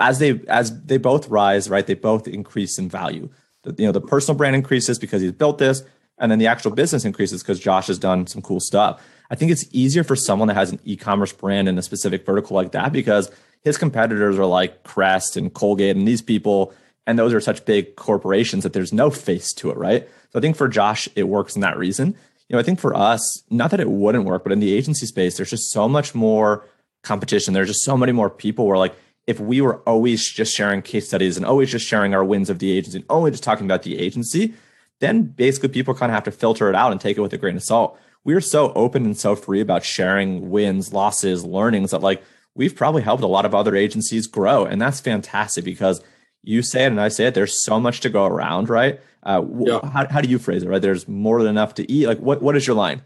As 0.00 0.18
they 0.18 0.40
as 0.48 0.84
they 0.84 0.98
both 0.98 1.28
rise, 1.28 1.70
right, 1.70 1.86
they 1.86 1.94
both 1.94 2.26
increase 2.26 2.78
in 2.78 2.88
value. 2.88 3.30
The, 3.62 3.74
you 3.78 3.86
know, 3.86 3.92
the 3.92 4.00
personal 4.00 4.36
brand 4.36 4.56
increases 4.56 4.98
because 4.98 5.22
he's 5.22 5.32
built 5.32 5.58
this, 5.58 5.84
and 6.18 6.32
then 6.32 6.40
the 6.40 6.48
actual 6.48 6.72
business 6.72 7.04
increases 7.04 7.42
because 7.42 7.60
Josh 7.60 7.86
has 7.86 7.98
done 7.98 8.26
some 8.26 8.42
cool 8.42 8.60
stuff. 8.60 9.00
I 9.30 9.36
think 9.36 9.52
it's 9.52 9.66
easier 9.72 10.02
for 10.02 10.16
someone 10.16 10.48
that 10.48 10.54
has 10.54 10.72
an 10.72 10.80
e-commerce 10.84 11.32
brand 11.32 11.68
in 11.68 11.78
a 11.78 11.82
specific 11.82 12.26
vertical 12.26 12.56
like 12.56 12.72
that 12.72 12.92
because 12.92 13.30
his 13.62 13.78
competitors 13.78 14.38
are 14.38 14.46
like 14.46 14.82
Crest 14.84 15.36
and 15.36 15.52
Colgate 15.52 15.96
and 15.96 16.08
these 16.08 16.22
people 16.22 16.72
and 17.08 17.18
those 17.18 17.32
are 17.32 17.40
such 17.40 17.64
big 17.64 17.96
corporations 17.96 18.64
that 18.64 18.74
there's 18.74 18.92
no 18.92 19.08
face 19.08 19.54
to 19.54 19.70
it, 19.70 19.78
right? 19.78 20.06
So 20.30 20.38
I 20.38 20.42
think 20.42 20.56
for 20.56 20.68
Josh, 20.68 21.08
it 21.16 21.22
works 21.22 21.54
in 21.54 21.62
that 21.62 21.78
reason. 21.78 22.08
You 22.48 22.54
know, 22.54 22.58
I 22.58 22.62
think 22.62 22.78
for 22.78 22.94
us, 22.94 23.42
not 23.48 23.70
that 23.70 23.80
it 23.80 23.88
wouldn't 23.88 24.26
work, 24.26 24.42
but 24.42 24.52
in 24.52 24.60
the 24.60 24.74
agency 24.74 25.06
space, 25.06 25.38
there's 25.38 25.48
just 25.48 25.72
so 25.72 25.88
much 25.88 26.14
more 26.14 26.66
competition. 27.02 27.54
There's 27.54 27.68
just 27.68 27.82
so 27.82 27.96
many 27.96 28.12
more 28.12 28.28
people 28.28 28.66
where 28.66 28.76
like 28.76 28.94
if 29.26 29.40
we 29.40 29.62
were 29.62 29.76
always 29.80 30.30
just 30.30 30.54
sharing 30.54 30.82
case 30.82 31.08
studies 31.08 31.38
and 31.38 31.46
always 31.46 31.70
just 31.70 31.86
sharing 31.86 32.14
our 32.14 32.22
wins 32.22 32.50
of 32.50 32.58
the 32.58 32.72
agency 32.72 32.98
and 32.98 33.06
only 33.08 33.30
just 33.30 33.42
talking 33.42 33.64
about 33.64 33.84
the 33.84 33.98
agency, 33.98 34.52
then 35.00 35.22
basically 35.22 35.70
people 35.70 35.94
kind 35.94 36.12
of 36.12 36.14
have 36.14 36.24
to 36.24 36.30
filter 36.30 36.68
it 36.68 36.74
out 36.74 36.92
and 36.92 37.00
take 37.00 37.16
it 37.16 37.22
with 37.22 37.32
a 37.32 37.38
grain 37.38 37.56
of 37.56 37.62
salt. 37.62 37.98
We 38.24 38.34
are 38.34 38.40
so 38.42 38.70
open 38.74 39.06
and 39.06 39.16
so 39.16 39.34
free 39.34 39.62
about 39.62 39.82
sharing 39.82 40.50
wins, 40.50 40.92
losses, 40.92 41.42
learnings 41.42 41.90
that 41.92 42.02
like 42.02 42.22
we've 42.54 42.76
probably 42.76 43.00
helped 43.00 43.22
a 43.22 43.26
lot 43.26 43.46
of 43.46 43.54
other 43.54 43.74
agencies 43.74 44.26
grow. 44.26 44.66
And 44.66 44.78
that's 44.78 45.00
fantastic 45.00 45.64
because 45.64 46.02
you 46.42 46.62
say 46.62 46.84
it 46.84 46.88
and 46.88 47.00
I 47.00 47.08
say 47.08 47.26
it. 47.26 47.34
There's 47.34 47.62
so 47.62 47.80
much 47.80 48.00
to 48.00 48.10
go 48.10 48.24
around, 48.26 48.68
right? 48.68 49.00
Uh, 49.22 49.44
yeah. 49.60 49.80
how, 49.82 50.06
how 50.08 50.20
do 50.20 50.28
you 50.28 50.38
phrase 50.38 50.62
it, 50.62 50.68
right? 50.68 50.80
There's 50.80 51.08
more 51.08 51.42
than 51.42 51.50
enough 51.50 51.74
to 51.74 51.90
eat. 51.90 52.06
Like, 52.06 52.18
what, 52.18 52.40
what 52.42 52.56
is 52.56 52.66
your 52.66 52.76
line? 52.76 53.02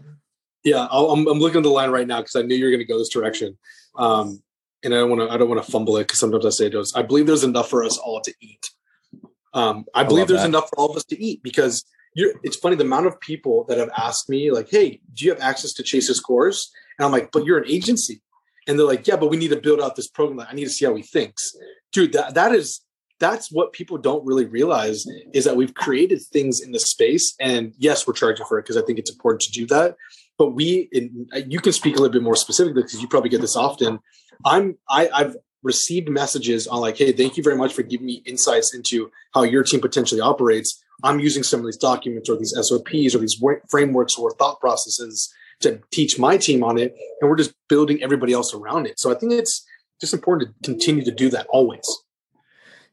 Yeah, 0.65 0.87
i 0.87 1.13
am 1.13 1.27
I'm 1.27 1.41
looking 1.41 1.59
at 1.59 1.65
the 1.65 1.71
line 1.71 1.91
right 1.91 2.07
now 2.07 2.21
because 2.21 2.37
I 2.37 2.43
knew 2.43 2.55
you 2.55 2.67
were 2.67 2.71
going 2.71 2.81
to 2.81 2.87
go 2.87 2.99
this 2.99 3.09
direction. 3.09 3.59
Um, 3.97 4.43
and 4.85 4.95
I 4.95 4.99
don't 4.99 5.11
want 5.11 5.29
to, 5.29 5.35
I 5.35 5.37
don't 5.37 5.49
want 5.49 5.65
to 5.65 5.71
fumble 5.71 5.97
it 5.97 6.05
because 6.05 6.21
sometimes 6.21 6.47
I 6.47 6.51
say 6.51 6.67
it 6.67 6.93
I 6.95 7.03
believe 7.03 7.27
there's 7.27 7.45
enough 7.45 7.69
for 7.69 7.85
us 7.85 7.99
all 7.99 8.21
to 8.21 8.33
eat. 8.41 8.71
Um, 9.55 9.85
I 9.95 10.05
believe 10.05 10.25
I 10.25 10.27
there's 10.29 10.41
that. 10.43 10.49
enough 10.49 10.69
for 10.69 10.79
all 10.79 10.91
of 10.91 10.97
us 10.97 11.05
to 11.05 11.23
eat 11.23 11.43
because 11.43 11.85
you're, 12.15 12.33
it's 12.43 12.57
funny 12.57 12.77
the 12.77 12.85
amount 12.85 13.07
of 13.07 13.21
people 13.21 13.65
that 13.65 13.79
have 13.79 13.91
asked 13.97 14.29
me 14.29 14.51
like, 14.51 14.71
"Hey, 14.71 15.01
do 15.15 15.25
you 15.25 15.31
have 15.31 15.41
access 15.41 15.73
to 15.75 15.83
Chase's 15.83 16.21
course?" 16.21 16.73
And 16.99 17.07
I'm 17.07 17.13
like, 17.13 17.33
"But 17.33 17.45
you're 17.45 17.59
an 17.59 17.69
agency," 17.69 18.23
and 18.67 18.79
they're 18.79 18.87
like, 18.87 19.07
"Yeah, 19.07 19.17
but 19.17 19.29
we 19.29 19.37
need 19.37 19.49
to 19.49 19.61
build 19.61 19.81
out 19.81 19.97
this 19.97 20.09
program. 20.09 20.47
I 20.49 20.55
need 20.55 20.65
to 20.65 20.71
see 20.71 20.85
how 20.85 20.95
he 20.95 21.03
thinks." 21.03 21.55
Dude, 21.93 22.13
that 22.13 22.35
that 22.35 22.53
is 22.53 22.81
that's 23.23 23.53
what 23.53 23.73
people 23.73 23.99
don't 23.99 24.27
really 24.27 24.47
realize 24.47 25.07
is 25.33 25.45
that 25.45 25.55
we've 25.55 25.75
created 25.75 26.21
things 26.21 26.61
in 26.61 26.73
the 26.73 26.81
space. 26.81 27.35
And 27.39 27.73
yes 27.79 28.07
we're 28.07 28.15
charging 28.15 28.45
for 28.47 28.59
it 28.59 28.63
because 28.63 28.77
i 28.77 28.83
think 28.83 28.99
it's 28.99 29.11
important 29.11 29.43
to 29.43 29.53
do 29.53 29.67
that. 29.69 29.97
But 30.39 30.51
we 30.51 30.89
in, 30.91 31.29
you 31.47 31.61
can 31.61 31.73
speak 31.73 31.95
a 31.97 32.01
little 32.01 32.13
bit 32.13 32.23
more 32.23 32.35
specifically 32.35 32.83
because 32.83 33.01
you 33.01 33.07
probably 33.07 33.31
get 33.31 33.41
this 33.41 33.57
often. 33.57 34.01
I'm 34.45 34.77
I, 34.91 35.09
i've 35.15 35.37
received 35.63 36.09
messages 36.09 36.67
on 36.67 36.81
like 36.81 36.97
hey 36.97 37.13
thank 37.13 37.37
you 37.37 37.43
very 37.45 37.57
much 37.57 37.73
for 37.73 37.83
giving 37.83 38.07
me 38.07 38.23
insights 38.27 38.75
into 38.75 39.11
how 39.35 39.45
your 39.45 39.63
team 39.63 39.81
potentially 39.81 40.21
operates. 40.21 40.83
I'm 41.05 41.21
using 41.21 41.45
some 41.45 41.61
of 41.61 41.67
these 41.67 41.77
documents 41.77 42.29
or 42.29 42.37
these 42.37 42.53
sops 42.57 42.73
or 42.73 43.19
these 43.19 43.43
frameworks 43.71 44.17
or 44.17 44.33
thought 44.33 44.61
processes 44.61 45.33
to 45.61 45.81
teach 45.93 46.19
my 46.19 46.37
team 46.37 46.65
on 46.65 46.77
it. 46.77 46.95
And 47.21 47.31
we're 47.31 47.37
just 47.37 47.55
building 47.69 48.03
everybody 48.03 48.33
else 48.33 48.53
around 48.53 48.87
it. 48.87 48.99
So 48.99 49.13
i 49.13 49.15
think 49.15 49.33
it's 49.33 49.65
just 50.01 50.13
important 50.13 50.49
to 50.49 50.71
continue 50.71 51.05
to 51.05 51.13
do 51.13 51.31
that 51.31 51.47
always 51.51 51.87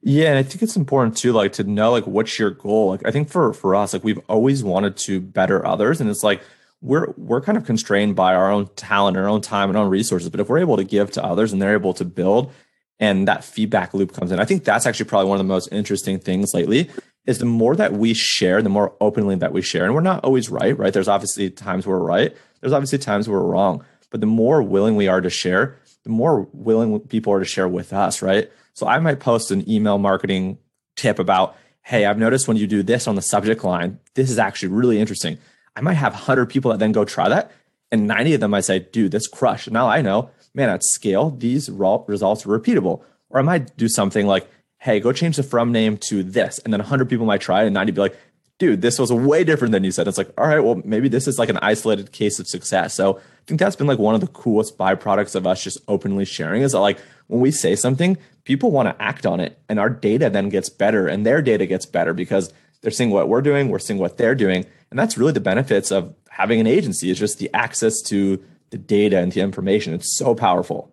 yeah, 0.02 0.30
and 0.30 0.38
I 0.38 0.44
think 0.44 0.64
it's 0.64 0.78
important 0.78 1.18
too, 1.18 1.34
like 1.34 1.54
to 1.54 1.64
know 1.64 1.92
like 1.92 2.08
what's 2.08 2.40
your 2.40 2.52
goal. 2.52 2.90
Like 2.90 3.06
I 3.06 3.12
think 3.12 3.30
for 3.30 3.54
for 3.54 3.76
us, 3.76 3.94
like 3.94 4.04
we've 4.04 4.22
always 4.30 4.64
wanted 4.64 4.96
to 4.98 5.20
better 5.20 5.66
others, 5.66 6.00
and 6.00 6.10
it's 6.10 6.24
like 6.24 6.42
we're 6.82 7.12
we're 7.18 7.42
kind 7.42 7.58
of 7.58 7.66
constrained 7.66 8.16
by 8.16 8.34
our 8.34 8.50
own 8.50 8.68
talent, 8.76 9.18
our 9.18 9.28
own 9.28 9.42
time, 9.42 9.70
and 9.70 9.78
our 9.78 9.84
own 9.84 9.90
resources. 9.90 10.30
But 10.30 10.40
if 10.40 10.48
we're 10.48 10.60
able 10.60 10.78
to 10.78 10.86
give 10.86 11.12
to 11.12 11.24
others 11.24 11.52
and 11.52 11.62
they're 11.62 11.74
able 11.74 11.94
to 11.96 12.06
build, 12.06 12.54
and 13.00 13.28
that 13.28 13.44
feedback 13.44 13.94
loop 13.94 14.14
comes 14.14 14.32
in, 14.32 14.40
I 14.40 14.46
think 14.46 14.64
that's 14.64 14.86
actually 14.86 15.08
probably 15.08 15.30
one 15.30 15.40
of 15.40 15.46
the 15.46 15.54
most 15.54 15.68
interesting 15.72 16.18
things 16.18 16.54
lately. 16.54 16.90
Is 17.26 17.40
the 17.40 17.46
more 17.46 17.76
that 17.76 17.94
we 17.94 18.14
share, 18.14 18.62
the 18.62 18.70
more 18.70 18.96
openly 19.02 19.36
that 19.36 19.52
we 19.52 19.62
share, 19.62 19.84
and 19.84 19.94
we're 19.94 20.02
not 20.02 20.24
always 20.24 20.50
right. 20.50 20.78
Right? 20.78 20.94
There's 20.94 21.10
obviously 21.10 21.50
times 21.50 21.86
we're 21.86 22.00
right. 22.00 22.36
There's 22.62 22.74
obviously 22.74 23.00
times 23.00 23.28
we're 23.28 23.44
wrong. 23.44 23.84
But 24.12 24.22
the 24.22 24.28
more 24.28 24.64
willing 24.64 24.96
we 24.96 25.08
are 25.08 25.22
to 25.22 25.30
share, 25.30 25.78
the 26.04 26.10
more 26.10 26.48
willing 26.54 27.00
people 27.02 27.34
are 27.34 27.40
to 27.40 27.46
share 27.46 27.68
with 27.68 27.94
us. 27.94 28.22
Right? 28.22 28.52
So 28.74 28.88
I 28.88 29.00
might 29.00 29.20
post 29.20 29.52
an 29.52 29.70
email 29.70 29.98
marketing 29.98 30.58
tip 30.96 31.20
about, 31.20 31.56
hey, 31.82 32.06
I've 32.06 32.18
noticed 32.18 32.48
when 32.48 32.58
you 32.58 32.68
do 32.68 32.84
this 32.84 33.08
on 33.08 33.16
the 33.16 33.22
subject 33.22 33.64
line, 33.64 34.00
this 34.14 34.30
is 34.30 34.40
actually 34.40 34.70
really 34.70 35.00
interesting. 35.00 35.38
I 35.76 35.82
might 35.82 35.94
have 35.94 36.14
100 36.14 36.48
people 36.48 36.72
that 36.72 36.78
then 36.78 36.92
go 36.92 37.06
try 37.06 37.30
that. 37.30 37.52
And 37.92 38.08
90 38.08 38.36
of 38.36 38.42
them 38.42 38.52
might 38.52 38.66
say, 38.66 38.80
dude, 38.80 39.12
this 39.12 39.28
crushed. 39.28 39.72
Now 39.72 39.88
I 39.88 40.02
know, 40.02 40.30
man, 40.54 40.70
at 40.70 40.84
scale, 40.84 41.32
these 41.32 41.70
raw 41.70 42.04
results 42.08 42.46
are 42.46 42.50
repeatable. 42.50 43.02
Or 43.30 43.40
I 43.40 43.44
might 43.44 43.76
do 43.78 43.88
something 43.88 44.28
like, 44.28 44.48
hey, 44.78 45.00
go 45.00 45.12
change 45.12 45.36
the 45.36 45.44
from 45.44 45.72
name 45.72 45.98
to 45.98 46.24
this. 46.24 46.60
And 46.60 46.72
then 46.74 46.80
100 46.80 47.10
people 47.10 47.26
might 47.26 47.42
try 47.42 47.64
it 47.64 47.68
and 47.68 47.74
90 47.74 47.92
be 47.92 48.02
like, 48.02 48.18
dude, 48.60 48.82
this 48.82 49.00
was 49.00 49.12
way 49.12 49.44
different 49.44 49.72
than 49.72 49.84
you 49.84 49.92
said. 49.92 50.08
It's 50.08 50.18
like, 50.18 50.32
all 50.38 50.46
right, 50.46 50.60
well, 50.60 50.82
maybe 50.84 51.08
this 51.08 51.28
is 51.28 51.40
like 51.40 51.50
an 51.50 51.58
isolated 51.62 52.12
case 52.12 52.40
of 52.40 52.48
success. 52.48 52.94
So 52.94 53.18
I 53.18 53.22
think 53.48 53.60
that's 53.60 53.78
been 53.78 53.88
like 53.88 54.00
one 54.00 54.16
of 54.16 54.22
the 54.22 54.28
coolest 54.28 54.78
byproducts 54.78 55.34
of 55.34 55.48
us 55.48 55.64
just 55.64 55.80
openly 55.88 56.26
sharing 56.26 56.62
is 56.62 56.74
that 56.74 56.82
like 56.82 57.00
when 57.28 57.40
we 57.40 57.52
say 57.52 57.76
something, 57.76 58.18
people 58.44 58.70
want 58.70 58.90
to 58.90 59.02
act 59.02 59.26
on 59.26 59.40
it 59.40 59.58
and 59.70 59.80
our 59.80 59.90
data 59.90 60.30
then 60.30 60.50
gets 60.50 60.70
better 60.70 61.08
and 61.08 61.26
their 61.26 61.42
data 61.42 61.66
gets 61.66 61.86
better 61.86 62.14
because 62.14 62.54
they're 62.82 62.92
seeing 62.92 63.12
what 63.12 63.30
we're 63.30 63.42
doing, 63.42 63.70
we're 63.70 63.80
seeing 63.80 64.00
what 64.00 64.18
they're 64.18 64.36
doing. 64.36 64.66
And 64.92 65.00
that's 65.00 65.18
really 65.18 65.32
the 65.32 65.40
benefits 65.40 65.90
of 65.92 66.14
having 66.30 66.60
an 66.60 66.68
agency 66.68 67.10
is 67.10 67.18
just 67.18 67.40
the 67.40 67.50
access 67.54 68.02
to 68.04 68.44
the 68.72 68.78
data 68.78 69.20
and 69.20 69.32
the 69.32 69.42
information. 69.42 69.94
It's 69.94 70.18
so 70.18 70.36
powerful. 70.36 70.92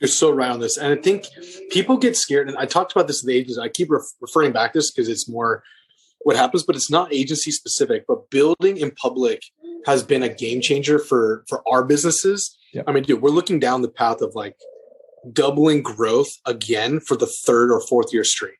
You're 0.00 0.08
so 0.08 0.32
right 0.32 0.50
on 0.50 0.60
this. 0.60 0.76
And 0.76 0.92
I 0.92 1.00
think 1.00 1.26
people 1.70 1.96
get 1.96 2.16
scared. 2.16 2.48
And 2.48 2.58
I 2.58 2.66
talked 2.66 2.92
about 2.92 3.06
this 3.06 3.22
in 3.22 3.28
the 3.28 3.36
agency. 3.36 3.60
I 3.60 3.68
keep 3.68 3.90
ref- 3.90 4.02
referring 4.20 4.52
back 4.52 4.72
to 4.72 4.80
this 4.80 4.90
because 4.90 5.08
it's 5.08 5.28
more 5.28 5.62
what 6.24 6.36
happens, 6.36 6.64
but 6.64 6.76
it's 6.76 6.90
not 6.90 7.12
agency 7.12 7.50
specific. 7.50 8.04
But 8.06 8.30
building 8.30 8.76
in 8.76 8.90
public 8.90 9.42
has 9.86 10.02
been 10.02 10.22
a 10.22 10.28
game 10.28 10.60
changer 10.60 10.98
for 10.98 11.44
for 11.48 11.62
our 11.68 11.84
businesses. 11.84 12.56
I 12.86 12.92
mean, 12.92 13.04
dude, 13.04 13.22
we're 13.22 13.30
looking 13.30 13.60
down 13.60 13.82
the 13.82 13.88
path 13.88 14.20
of 14.20 14.34
like 14.34 14.56
doubling 15.32 15.82
growth 15.82 16.32
again 16.44 17.00
for 17.00 17.16
the 17.16 17.26
third 17.26 17.70
or 17.70 17.80
fourth 17.80 18.12
year 18.12 18.24
straight. 18.24 18.56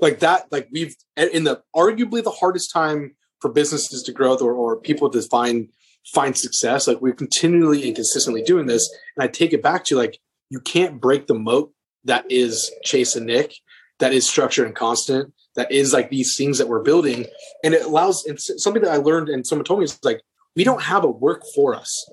Like 0.00 0.20
that, 0.20 0.50
like 0.52 0.68
we've 0.70 0.94
in 1.16 1.44
the 1.44 1.62
arguably 1.74 2.22
the 2.22 2.30
hardest 2.30 2.72
time 2.72 3.16
for 3.40 3.50
businesses 3.50 4.02
to 4.04 4.12
grow 4.12 4.36
or, 4.36 4.52
or 4.52 4.80
people 4.80 5.10
to 5.10 5.22
find 5.22 5.68
find 6.12 6.36
success. 6.36 6.86
Like 6.86 7.00
we're 7.00 7.12
continually 7.12 7.86
and 7.86 7.94
consistently 7.94 8.42
doing 8.42 8.66
this. 8.66 8.88
And 9.16 9.24
I 9.24 9.28
take 9.28 9.52
it 9.52 9.62
back 9.62 9.84
to 9.86 9.96
like 9.96 10.18
you 10.50 10.60
can't 10.60 11.00
break 11.00 11.26
the 11.26 11.34
moat 11.34 11.72
that 12.04 12.24
is 12.30 12.70
Chase 12.84 13.16
and 13.16 13.26
Nick, 13.26 13.54
that 13.98 14.12
is 14.12 14.28
structured 14.28 14.66
and 14.66 14.74
constant, 14.74 15.32
that 15.58 15.72
is 15.72 15.92
like 15.92 16.08
these 16.08 16.36
things 16.36 16.56
that 16.58 16.68
we're 16.68 16.82
building. 16.82 17.26
And 17.64 17.74
it 17.74 17.84
allows 17.84 18.24
and 18.24 18.40
something 18.40 18.80
that 18.82 18.92
I 18.92 18.96
learned 18.96 19.28
and 19.28 19.44
someone 19.44 19.64
told 19.64 19.80
me 19.80 19.84
is 19.84 19.98
like 20.04 20.22
we 20.54 20.62
don't 20.62 20.82
have 20.82 21.02
a 21.02 21.10
work 21.10 21.42
for 21.52 21.74
us 21.74 22.08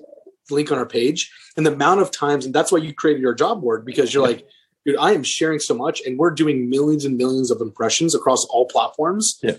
link 0.50 0.72
on 0.72 0.78
our 0.78 0.86
page. 0.86 1.32
And 1.56 1.64
the 1.64 1.72
amount 1.72 2.00
of 2.00 2.10
times, 2.10 2.44
and 2.44 2.52
that's 2.52 2.72
why 2.72 2.78
you 2.78 2.92
created 2.92 3.22
your 3.22 3.34
job 3.34 3.60
board 3.60 3.86
because 3.86 4.12
you're 4.12 4.26
like, 4.26 4.44
dude, 4.84 4.96
I 4.96 5.12
am 5.12 5.22
sharing 5.22 5.60
so 5.60 5.74
much 5.74 6.02
and 6.04 6.18
we're 6.18 6.32
doing 6.32 6.68
millions 6.68 7.04
and 7.04 7.16
millions 7.16 7.52
of 7.52 7.60
impressions 7.60 8.16
across 8.16 8.44
all 8.46 8.66
platforms. 8.66 9.38
Yeah. 9.42 9.54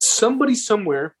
Somebody 0.00 0.56
somewhere 0.56 1.14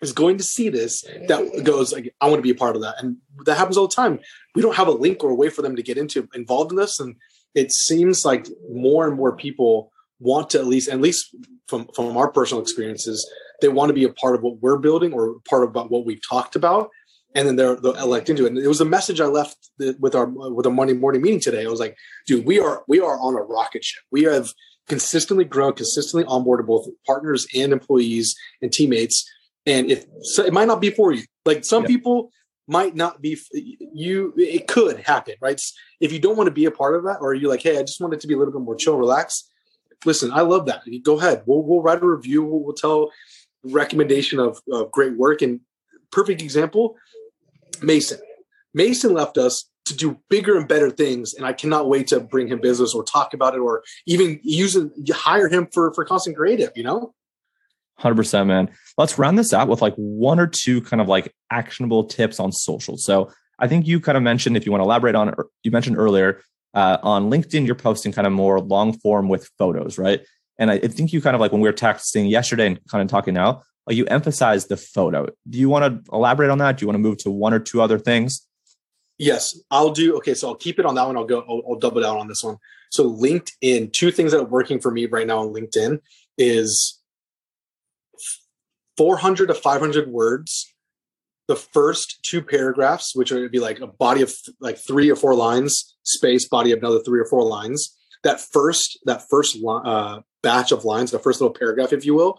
is 0.00 0.12
going 0.12 0.38
to 0.38 0.44
see 0.44 0.68
this 0.68 1.02
that 1.26 1.64
goes 1.64 1.92
like 1.92 2.14
i 2.20 2.26
want 2.26 2.38
to 2.38 2.42
be 2.42 2.50
a 2.50 2.54
part 2.54 2.76
of 2.76 2.82
that 2.82 2.94
and 3.02 3.16
that 3.44 3.56
happens 3.56 3.76
all 3.76 3.88
the 3.88 3.94
time 3.96 4.20
we 4.54 4.62
don't 4.62 4.76
have 4.76 4.86
a 4.86 4.92
link 4.92 5.24
or 5.24 5.30
a 5.30 5.34
way 5.34 5.48
for 5.48 5.60
them 5.60 5.74
to 5.74 5.82
get 5.82 5.98
into 5.98 6.28
involved 6.34 6.70
in 6.70 6.76
this 6.76 7.00
and 7.00 7.16
it 7.56 7.72
seems 7.72 8.24
like 8.24 8.46
more 8.70 9.08
and 9.08 9.16
more 9.16 9.34
people 9.34 9.90
want 10.20 10.50
to 10.50 10.58
at 10.58 10.66
least 10.66 10.88
at 10.88 11.00
least 11.00 11.34
from 11.66 11.88
from 11.94 12.16
our 12.16 12.30
personal 12.30 12.62
experiences 12.62 13.28
they 13.60 13.68
want 13.68 13.88
to 13.88 13.94
be 13.94 14.04
a 14.04 14.12
part 14.12 14.34
of 14.34 14.42
what 14.42 14.60
we're 14.60 14.78
building 14.78 15.12
or 15.12 15.40
part 15.48 15.64
of 15.64 15.70
about 15.70 15.90
what 15.90 16.04
we've 16.04 16.20
talked 16.28 16.56
about. 16.56 16.90
And 17.34 17.46
then 17.46 17.56
they're 17.56 17.76
they'll 17.76 17.94
elect 17.96 18.30
into 18.30 18.46
it. 18.46 18.48
And 18.48 18.58
it 18.58 18.68
was 18.68 18.80
a 18.80 18.86
message 18.86 19.20
i 19.20 19.26
left 19.26 19.56
with 20.00 20.14
our 20.14 20.26
with 20.26 20.66
our 20.66 20.72
monday 20.72 20.94
morning 20.94 21.22
meeting 21.22 21.40
today. 21.40 21.64
I 21.64 21.68
was 21.68 21.80
like 21.80 21.96
dude 22.26 22.46
we 22.46 22.58
are 22.58 22.84
we 22.88 23.00
are 23.00 23.18
on 23.20 23.34
a 23.34 23.42
rocket 23.42 23.84
ship. 23.84 24.02
We 24.10 24.22
have 24.24 24.52
consistently 24.88 25.44
grown 25.44 25.74
consistently 25.74 26.24
onboarded 26.24 26.66
both 26.66 26.86
partners 27.06 27.46
and 27.54 27.72
employees 27.72 28.34
and 28.62 28.72
teammates. 28.72 29.28
And 29.66 29.90
if 29.90 30.06
so 30.22 30.44
it 30.44 30.52
might 30.52 30.68
not 30.68 30.80
be 30.80 30.90
for 30.90 31.12
you. 31.12 31.24
Like 31.44 31.64
some 31.64 31.82
yeah. 31.82 31.88
people 31.88 32.30
might 32.66 32.96
not 32.96 33.20
be 33.20 33.38
you 33.52 34.32
it 34.36 34.66
could 34.66 35.00
happen 35.00 35.34
right? 35.40 35.60
If 36.00 36.12
you 36.12 36.18
don't 36.18 36.36
want 36.36 36.46
to 36.48 36.54
be 36.54 36.64
a 36.64 36.70
part 36.70 36.96
of 36.96 37.04
that 37.04 37.18
or 37.20 37.34
you're 37.34 37.50
like 37.50 37.62
hey 37.62 37.78
i 37.78 37.82
just 37.82 38.00
want 38.00 38.14
it 38.14 38.20
to 38.20 38.26
be 38.26 38.34
a 38.34 38.38
little 38.38 38.52
bit 38.52 38.62
more 38.62 38.76
chill 38.76 38.96
relax 38.96 39.48
listen 40.04 40.30
i 40.32 40.40
love 40.40 40.66
that. 40.66 40.82
Go 41.02 41.18
ahead. 41.18 41.42
We'll, 41.46 41.62
we'll 41.62 41.82
write 41.82 42.02
a 42.02 42.06
review. 42.06 42.44
We'll, 42.44 42.60
we'll 42.60 42.74
tell 42.74 43.10
recommendation 43.64 44.38
of, 44.38 44.60
of 44.70 44.90
great 44.92 45.16
work. 45.16 45.42
And 45.42 45.60
perfect 46.10 46.42
example 46.42 46.96
mason. 47.82 48.18
Mason 48.74 49.12
left 49.12 49.38
us 49.38 49.68
to 49.86 49.96
do 49.96 50.20
bigger 50.28 50.56
and 50.58 50.68
better 50.68 50.90
things 50.90 51.32
and 51.32 51.46
i 51.46 51.52
cannot 51.52 51.88
wait 51.88 52.06
to 52.06 52.20
bring 52.20 52.46
him 52.46 52.60
business 52.60 52.94
or 52.94 53.02
talk 53.02 53.32
about 53.32 53.54
it 53.54 53.58
or 53.58 53.82
even 54.06 54.38
use 54.42 54.76
it 54.76 54.90
hire 55.10 55.48
him 55.48 55.66
for 55.72 55.92
for 55.94 56.04
Konstant 56.04 56.36
Kreative 56.36 56.76
you 56.76 56.82
know? 56.82 57.14
100% 58.00 58.46
man. 58.46 58.70
Let's 58.96 59.18
round 59.18 59.38
this 59.38 59.52
out 59.52 59.66
with 59.66 59.82
like 59.82 59.94
one 59.96 60.38
or 60.38 60.46
two 60.46 60.80
kind 60.82 61.00
of 61.00 61.08
like 61.08 61.34
actionable 61.50 62.04
tips 62.04 62.38
on 62.38 62.52
social. 62.52 62.96
So 62.96 63.30
i 63.58 63.66
think 63.66 63.86
you 63.86 63.98
kind 63.98 64.16
of 64.16 64.22
mentioned 64.22 64.56
if 64.56 64.66
you 64.66 64.72
want 64.72 64.80
to 64.80 64.84
elaborate 64.84 65.14
on 65.14 65.30
it 65.30 65.34
er, 65.38 65.48
you 65.62 65.70
mentioned 65.70 65.96
earlier 65.96 66.42
uh, 66.74 66.98
on 67.02 67.30
linkedin 67.30 67.66
you're 67.66 67.74
posting 67.74 68.12
kind 68.12 68.26
of 68.26 68.32
more 68.32 68.60
long 68.60 68.92
form 68.98 69.28
with 69.28 69.50
photos 69.58 69.98
right? 69.98 70.20
And 70.60 70.72
I, 70.72 70.78
think 70.78 71.12
you 71.12 71.20
kind 71.20 71.36
of 71.36 71.40
like 71.40 71.52
when 71.52 71.60
we 71.60 71.68
were 71.68 71.72
texting 71.74 72.28
yesterday 72.28 72.66
and 72.66 72.80
kind 72.88 73.00
of 73.02 73.08
talking 73.08 73.34
now 73.34 73.62
like 73.86 73.96
you 73.96 74.04
emphasize 74.06 74.66
the 74.66 74.76
photo. 74.76 75.26
Do 75.48 75.58
you 75.58 75.68
want 75.68 76.04
to 76.04 76.12
elaborate 76.12 76.50
on 76.50 76.58
that? 76.58 76.76
Do 76.76 76.82
you 76.82 76.88
want 76.88 76.96
to 76.96 77.00
move 77.00 77.18
to 77.18 77.30
one 77.30 77.54
or 77.54 77.58
two 77.58 77.80
other 77.80 77.98
things? 77.98 78.46
Yes 79.18 79.60
i'll 79.70 79.90
do 79.90 80.16
okay 80.18 80.34
so 80.34 80.48
i'll 80.48 80.54
keep 80.54 80.78
it 80.78 80.86
on 80.86 80.94
that 80.94 81.06
one. 81.06 81.16
I'll 81.16 81.24
go 81.24 81.44
i'll, 81.48 81.62
I'll 81.68 81.78
double 81.78 82.00
down 82.00 82.18
on 82.18 82.28
this 82.28 82.44
one. 82.44 82.56
So 82.90 83.10
linkedin 83.10 83.92
two 83.92 84.10
things 84.10 84.32
that 84.32 84.40
are 84.40 84.44
working 84.44 84.80
for 84.80 84.90
me 84.90 85.06
right 85.06 85.26
now 85.26 85.40
on 85.40 85.48
linkedin 85.48 86.00
is 86.36 87.00
400 88.96 89.46
to 89.46 89.54
500 89.54 90.10
words 90.10 90.72
the 91.48 91.56
first 91.56 92.20
two 92.22 92.42
paragraphs 92.42 93.16
which 93.16 93.30
would 93.30 93.50
be 93.50 93.58
like 93.58 93.80
a 93.80 93.86
body 93.86 94.22
of 94.22 94.32
like 94.60 94.78
three 94.78 95.10
or 95.10 95.16
four 95.16 95.34
lines 95.34 95.96
space 96.04 96.46
body 96.46 96.72
of 96.72 96.78
another 96.78 97.00
three 97.00 97.20
or 97.20 97.26
four 97.26 97.42
lines 97.42 97.96
that 98.22 98.40
first 98.40 98.98
that 99.04 99.22
first 99.28 99.58
uh, 99.66 100.20
batch 100.42 100.72
of 100.72 100.84
lines 100.84 101.10
the 101.10 101.18
first 101.18 101.40
little 101.40 101.54
paragraph 101.54 101.92
if 101.92 102.04
you 102.04 102.14
will 102.14 102.38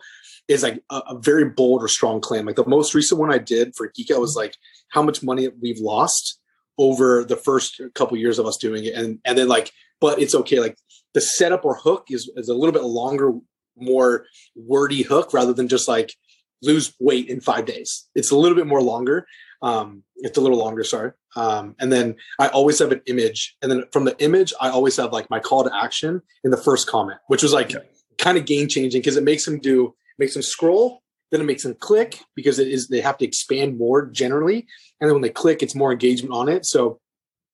is 0.50 0.64
like 0.64 0.84
a, 0.90 0.96
a, 0.96 1.18
very 1.20 1.46
bold 1.46 1.84
or 1.84 1.88
strong 1.88 2.20
claim. 2.20 2.46
Like 2.46 2.56
the 2.56 2.66
most 2.66 2.94
recent 2.94 3.22
one 3.22 3.32
i 3.32 3.38
did 3.38 3.76
for 3.78 3.90
geeka 3.90 4.20
was 4.20 4.36
like 4.36 4.56
how 4.90 5.02
much 5.02 5.24
money 5.24 5.48
we've 5.62 5.80
lost 5.80 6.40
over 6.78 7.24
the 7.24 7.36
first 7.36 7.80
couple 7.94 8.18
years 8.18 8.40
of 8.40 8.46
us 8.46 8.58
doing 8.58 8.84
it. 8.84 8.96
And 8.96 9.20
and 9.24 9.38
then 9.38 9.48
like 9.48 9.72
but 10.02 10.20
it's 10.20 10.36
okay. 10.36 10.60
Like 10.60 10.78
the 11.14 11.22
setup 11.22 11.66
or 11.66 11.76
hook 11.76 12.08
is, 12.10 12.30
is 12.36 12.50
a 12.50 12.54
little 12.54 12.74
bit 12.74 12.84
longer 12.84 13.34
more 13.78 14.26
wordy 14.56 15.04
hook 15.04 15.34
rather 15.34 15.54
than 15.54 15.68
just 15.68 15.88
like 15.88 16.14
lose 16.62 16.94
weight 17.00 17.28
in 17.28 17.42
five 17.42 17.66
days. 17.66 18.08
It's 18.16 18.32
a 18.32 18.38
little 18.38 18.56
bit 18.56 18.68
more 18.68 18.82
longer. 18.82 19.26
Um, 19.62 20.04
it's 20.18 20.38
a 20.38 20.42
little 20.42 20.58
longer, 20.58 20.84
sorry. 20.84 21.12
Um, 21.36 21.76
and 21.80 21.92
then 21.92 22.16
I 22.40 22.48
always 22.48 22.80
have 22.80 22.92
an 22.92 23.02
image. 23.08 23.56
And 23.62 23.72
then 23.72 23.84
from 23.92 24.06
the 24.06 24.18
image, 24.24 24.54
I 24.60 24.70
always 24.70 24.96
have 24.98 25.12
like 25.12 25.30
my 25.30 25.40
call 25.40 25.64
to 25.64 25.76
action 25.76 26.22
in 26.44 26.52
the 26.52 26.58
first 26.58 26.88
comment, 26.88 27.20
which 27.28 27.44
was 27.44 27.54
like 27.54 27.76
okay. 27.76 27.86
kind 28.18 28.38
of 28.38 28.46
game 28.46 28.68
changing 28.68 29.00
because 29.00 29.18
it 29.18 29.24
makes 29.24 29.46
them 29.46 29.60
do, 29.60 29.96
makes 30.18 30.34
them 30.34 30.44
scroll, 30.44 31.02
then 31.32 31.42
it 31.42 31.46
makes 31.46 31.64
them 31.64 31.76
click 31.76 32.20
because 32.36 32.60
it 32.60 32.68
is, 32.68 32.88
they 32.88 33.02
have 33.02 33.18
to 33.20 33.26
expand 33.26 33.78
more 33.78 34.06
generally. 34.06 34.66
And 35.00 35.10
then 35.10 35.14
when 35.14 35.22
they 35.22 35.30
click, 35.30 35.62
it's 35.62 35.76
more 35.76 35.92
engagement 35.92 36.34
on 36.34 36.50
it. 36.50 36.66
So 36.66 37.00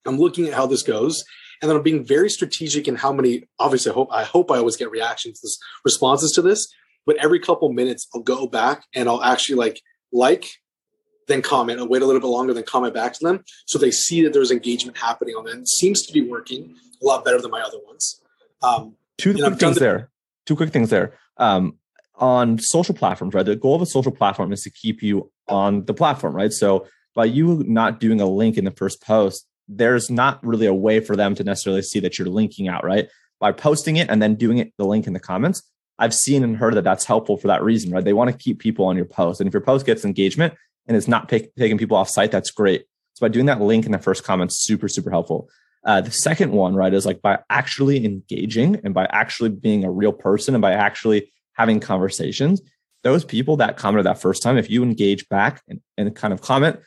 I'm 0.06 0.18
looking 0.18 0.48
at 0.48 0.54
how 0.54 0.68
this 0.68 0.84
goes. 0.84 1.24
And 1.62 1.70
then 1.70 1.78
I'm 1.78 1.84
being 1.84 2.06
very 2.06 2.30
strategic 2.30 2.88
in 2.88 2.96
how 2.96 3.14
many, 3.14 3.44
obviously 3.60 3.92
I 3.92 3.96
hope, 3.96 4.10
I 4.12 4.24
hope 4.24 4.52
I 4.52 4.58
always 4.58 4.78
get 4.78 4.92
reactions, 4.92 5.42
responses 5.84 6.32
to 6.34 6.42
this, 6.42 6.68
but 7.06 7.16
every 7.18 7.40
couple 7.40 7.72
minutes 7.72 8.08
I'll 8.14 8.22
go 8.22 8.48
back 8.48 8.84
and 8.94 9.08
I'll 9.08 9.24
actually 9.24 9.56
like 9.56 9.82
like 10.12 10.50
then 11.28 11.42
comment. 11.42 11.80
I'll 11.80 11.88
wait 11.88 12.02
a 12.02 12.06
little 12.06 12.22
bit 12.22 12.28
longer, 12.28 12.54
then 12.54 12.64
comment 12.64 12.94
back 12.94 13.14
to 13.14 13.20
them 13.24 13.44
so 13.66 13.80
they 13.80 13.92
see 13.92 14.22
that 14.24 14.34
there's 14.34 14.52
engagement 14.52 14.98
happening 14.98 15.36
on 15.36 15.46
them. 15.46 15.60
It 15.60 15.68
seems 15.68 16.06
to 16.06 16.14
be 16.14 16.22
working 16.22 16.76
a 17.02 17.06
lot 17.06 17.26
better 17.26 17.42
than 17.42 17.52
my 17.52 17.62
other 17.62 17.80
ones. 17.86 18.22
Um, 18.62 18.96
Two 19.18 19.34
quick 19.34 19.60
things 19.60 19.76
the- 19.76 19.80
there. 19.80 20.10
Two 20.46 20.56
quick 20.56 20.72
things 20.72 20.90
there. 20.90 21.14
Um, 21.38 21.78
on 22.18 22.60
social 22.60 22.96
platforms, 22.96 23.34
right? 23.34 23.46
The 23.46 23.56
goal 23.56 23.76
of 23.76 23.82
a 23.82 23.86
social 23.86 24.12
platform 24.12 24.54
is 24.54 24.62
to 24.64 24.70
keep 24.70 25.02
you 25.04 25.32
on 25.48 25.86
the 25.86 25.94
platform, 25.94 26.36
right? 26.36 26.52
So 26.52 26.88
by 27.14 27.26
you 27.26 27.64
not 27.68 28.00
doing 28.00 28.22
a 28.22 28.26
link 28.26 28.58
in 28.58 28.66
the 28.66 28.72
first 28.72 29.02
post, 29.02 29.46
there's 29.68 30.10
not 30.10 30.44
really 30.46 30.66
a 30.66 30.74
way 30.74 31.00
for 31.00 31.16
them 31.16 31.36
to 31.36 31.44
necessarily 31.44 31.82
see 31.82 32.00
that 32.02 32.18
you're 32.18 32.30
linking 32.30 32.68
out, 32.68 32.84
right? 32.86 33.10
By 33.40 33.52
posting 33.52 33.98
it 33.98 34.10
and 34.10 34.22
then 34.22 34.36
doing 34.36 34.60
it 34.60 34.74
the 34.78 34.86
link 34.86 35.08
in 35.08 35.14
the 35.14 35.20
comments, 35.20 35.62
I've 35.98 36.14
seen 36.14 36.44
and 36.44 36.58
heard 36.58 36.76
that 36.76 36.84
that's 36.84 37.06
helpful 37.06 37.38
for 37.38 37.48
that 37.48 37.64
reason, 37.64 37.92
right? 37.92 38.04
They 38.04 38.14
want 38.14 38.32
to 38.32 38.38
keep 38.38 38.60
people 38.60 38.86
on 38.86 38.96
your 38.96 39.06
post. 39.06 39.40
And 39.40 39.48
if 39.48 39.54
your 39.54 39.62
post 39.62 39.86
gets 39.86 40.04
engagement 40.04 40.54
and 40.88 40.98
it's 40.98 41.08
not 41.08 41.28
pick, 41.28 41.56
taking 41.56 41.78
people 41.78 41.98
off 41.98 42.10
site, 42.10 42.32
that's 42.32 42.52
great. 42.52 42.86
So 43.14 43.26
by 43.26 43.30
doing 43.30 43.46
that 43.46 43.62
link 43.62 43.86
in 43.86 43.92
the 43.92 43.98
first 43.98 44.24
comment, 44.24 44.52
super, 44.54 44.88
super 44.88 45.10
helpful. 45.10 45.50
Uh, 45.86 46.02
the 46.02 46.12
second 46.12 46.52
one, 46.52 46.76
right, 46.76 46.94
is 46.94 47.06
like 47.06 47.22
by 47.22 47.40
actually 47.50 48.04
engaging 48.06 48.82
and 48.84 48.94
by 48.94 49.06
actually 49.12 49.50
being 49.50 49.86
a 49.86 49.92
real 49.92 50.12
person 50.12 50.56
and 50.56 50.62
by 50.62 50.74
actually 50.74 51.32
having 51.54 51.80
conversations, 51.80 52.62
those 53.04 53.24
people 53.24 53.56
that 53.58 53.78
commented 53.78 54.06
that 54.06 54.20
first 54.20 54.42
time, 54.42 54.58
if 54.58 54.70
you 54.70 54.84
engage 54.84 55.30
back 55.30 55.62
and, 55.70 55.80
and 55.98 56.16
kind 56.16 56.34
of 56.34 56.42
comment, 56.42 56.80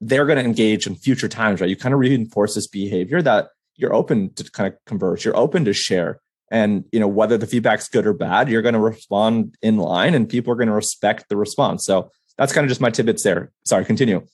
they're 0.00 0.26
going 0.26 0.38
to 0.38 0.44
engage 0.44 0.86
in 0.86 0.94
future 0.94 1.28
times, 1.28 1.60
right? 1.60 1.70
You 1.70 1.76
kind 1.76 1.94
of 1.94 2.00
reinforce 2.00 2.54
this 2.54 2.66
behavior 2.66 3.22
that 3.22 3.48
you're 3.76 3.94
open 3.94 4.34
to 4.34 4.48
kind 4.50 4.72
of 4.72 4.78
converse, 4.84 5.24
you're 5.24 5.36
open 5.36 5.64
to 5.64 5.72
share, 5.72 6.20
and 6.52 6.84
you 6.92 7.00
know 7.00 7.08
whether 7.08 7.36
the 7.36 7.46
feedback's 7.46 7.88
good 7.88 8.06
or 8.06 8.12
bad 8.12 8.48
you're 8.48 8.62
going 8.62 8.74
to 8.74 8.80
respond 8.80 9.56
in 9.62 9.78
line 9.78 10.14
and 10.14 10.28
people 10.28 10.52
are 10.52 10.56
going 10.56 10.68
to 10.68 10.74
respect 10.74 11.28
the 11.28 11.36
response 11.36 11.84
so 11.84 12.10
that's 12.38 12.52
kind 12.52 12.64
of 12.64 12.68
just 12.68 12.80
my 12.80 12.90
tidbits 12.90 13.24
there 13.24 13.50
sorry 13.64 13.84
continue 13.84 14.24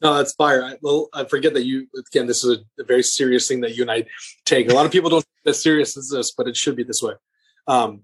No, 0.00 0.14
that's 0.14 0.34
fire. 0.34 0.64
I, 0.64 0.78
well, 0.82 1.08
I 1.12 1.24
forget 1.24 1.54
that 1.54 1.64
you 1.64 1.86
again. 1.96 2.26
This 2.26 2.42
is 2.42 2.58
a, 2.80 2.84
very 2.84 3.04
serious 3.04 3.46
thing 3.46 3.60
that 3.60 3.76
you 3.76 3.82
and 3.82 3.90
I 3.90 4.06
take. 4.44 4.68
A 4.68 4.74
lot 4.74 4.86
of 4.86 4.90
people 4.90 5.10
don't 5.10 5.24
as 5.46 5.62
serious 5.62 5.96
as 5.96 6.08
this, 6.08 6.32
but 6.32 6.48
it 6.48 6.56
should 6.56 6.76
be 6.76 6.82
this 6.82 7.02
way. 7.02 7.12
Um, 7.68 8.02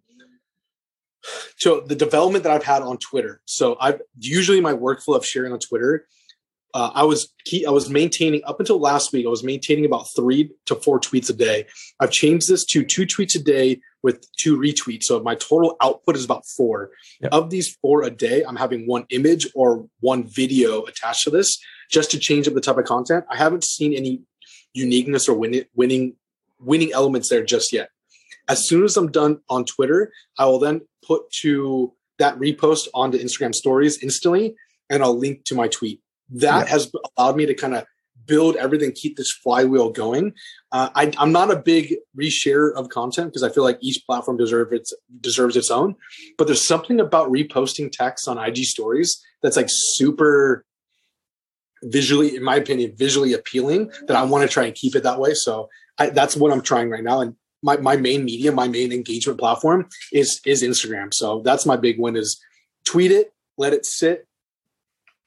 so 1.57 1.81
the 1.81 1.95
development 1.95 2.45
that 2.45 2.53
I've 2.53 2.65
had 2.65 2.83
on 2.83 2.99
Twitter. 2.99 3.41
So 3.45 3.77
I've 3.81 4.01
usually 4.19 4.61
my 4.61 4.73
workflow 4.73 5.17
of 5.17 5.27
sharing 5.27 5.53
on 5.53 5.59
Twitter. 5.59 6.07
Uh, 6.75 6.91
I 6.95 7.05
was 7.05 7.33
key, 7.45 7.67
I 7.67 7.71
was 7.71 7.91
maintaining 7.91 8.43
up 8.45 8.59
until 8.59 8.79
last 8.79 9.13
week. 9.13 9.27
I 9.27 9.31
was 9.31 9.45
maintaining 9.45 9.85
about 9.85 10.07
three 10.17 10.51
to 10.67 10.75
four 10.75 10.99
tweets 10.99 11.29
a 11.29 11.35
day. 11.35 11.67
I've 12.01 12.11
changed 12.11 12.49
this 12.49 12.65
to 12.67 12.85
two 12.85 13.07
tweets 13.07 13.37
a 13.37 13.39
day 13.39 13.81
with 14.03 14.27
two 14.39 14.59
retweets. 14.59 15.05
So 15.05 15.21
my 15.21 15.35
total 15.35 15.77
output 15.83 16.17
is 16.17 16.25
about 16.25 16.47
four. 16.47 16.91
Yep. 17.21 17.33
Of 17.33 17.51
these 17.51 17.77
four 17.83 18.03
a 18.03 18.11
day, 18.11 18.43
I'm 18.43 18.57
having 18.57 18.87
one 18.87 19.05
image 19.11 19.47
or 19.55 19.87
one 20.01 20.25
video 20.25 20.85
attached 20.85 21.25
to 21.25 21.31
this 21.31 21.59
just 21.91 22.11
to 22.13 22.19
change 22.19 22.49
up 22.49 22.55
the 22.55 22.61
type 22.61 22.79
of 22.79 22.85
content. 22.85 23.25
I 23.31 23.37
haven't 23.37 23.65
seen 23.65 23.95
any 23.95 24.23
uniqueness 24.73 25.29
or 25.29 25.37
winning 25.37 25.65
winning 25.75 26.17
winning 26.59 26.93
elements 26.93 27.29
there 27.29 27.45
just 27.45 27.73
yet. 27.73 27.91
As 28.49 28.67
soon 28.67 28.85
as 28.85 28.97
I'm 28.97 29.11
done 29.11 29.41
on 29.49 29.65
Twitter, 29.65 30.13
I 30.39 30.47
will 30.47 30.59
then 30.59 30.81
put 31.07 31.31
to 31.43 31.93
that 32.19 32.39
repost 32.39 32.89
onto 32.95 33.19
Instagram 33.19 33.55
stories 33.55 34.03
instantly 34.03 34.55
and 34.89 35.03
I'll 35.03 35.19
link 35.19 35.45
to 35.45 35.55
my 35.55 35.69
tweet. 35.69 36.02
That 36.33 36.67
yeah. 36.67 36.73
has 36.73 36.91
allowed 37.17 37.37
me 37.37 37.47
to 37.47 37.55
kind 37.55 37.75
of 37.75 37.85
build 38.27 38.57
everything, 38.57 38.93
keep 38.93 39.17
this 39.17 39.33
flywheel 39.33 39.91
going. 39.91 40.33
Uh, 40.71 40.91
I, 40.95 41.13
am 41.19 41.33
not 41.33 41.51
a 41.51 41.57
big 41.57 41.97
reshare 42.19 42.73
of 42.75 42.89
content 42.89 43.29
because 43.29 43.43
I 43.43 43.51
feel 43.51 43.65
like 43.65 43.79
each 43.81 44.05
platform 44.07 44.37
deserves 44.37 44.73
its 44.73 44.95
deserves 45.21 45.57
its 45.57 45.71
own. 45.71 45.97
But 46.39 46.47
there's 46.47 46.67
something 46.67 47.01
about 47.01 47.31
reposting 47.31 47.91
text 47.91 48.29
on 48.29 48.39
IG 48.39 48.65
stories 48.65 49.21
that's 49.43 49.57
like 49.57 49.69
super 49.69 50.65
visually, 51.83 52.37
in 52.37 52.45
my 52.45 52.57
opinion, 52.57 52.95
visually 52.97 53.33
appealing 53.33 53.91
that 54.07 54.17
I 54.17 54.23
want 54.23 54.49
to 54.49 54.53
try 54.53 54.65
and 54.65 54.75
keep 54.75 54.95
it 54.95 55.03
that 55.03 55.19
way. 55.19 55.35
So 55.35 55.69
I, 55.99 56.11
that's 56.11 56.37
what 56.37 56.53
I'm 56.53 56.63
trying 56.63 56.91
right 56.91 57.03
now. 57.03 57.21
And 57.21 57.37
my, 57.63 57.77
my 57.77 57.97
main 57.97 58.25
media, 58.25 58.53
my 58.53 58.69
main 58.69 58.93
engagement 58.93 59.39
platform 59.39 59.89
is 60.13 60.41
is 60.47 60.63
Instagram. 60.63 61.13
So 61.13 61.43
that's 61.45 61.67
my 61.67 61.77
big 61.77 61.99
one 61.99 62.17
is 62.17 62.41
tweet 62.85 63.11
it, 63.11 63.33
let 63.57 63.73
it 63.73 63.87
sit, 63.87 64.27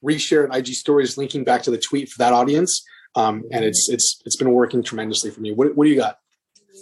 reshare 0.06 0.46
an 0.46 0.54
IG 0.54 0.68
stories 0.68 1.18
linking 1.18 1.44
back 1.44 1.64
to 1.64 1.72
the 1.72 1.78
tweet 1.78 2.10
for 2.10 2.20
that 2.20 2.34
audience. 2.34 2.84
Um, 3.16 3.44
and 3.52 3.64
it's 3.64 3.88
it's 3.90 4.22
it's 4.26 4.36
been 4.36 4.52
working 4.52 4.84
tremendously 4.84 5.32
for 5.32 5.42
me. 5.42 5.54
What, 5.54 5.76
what 5.76 5.86
do 5.86 5.90
you 5.90 5.96
got? 5.96 6.20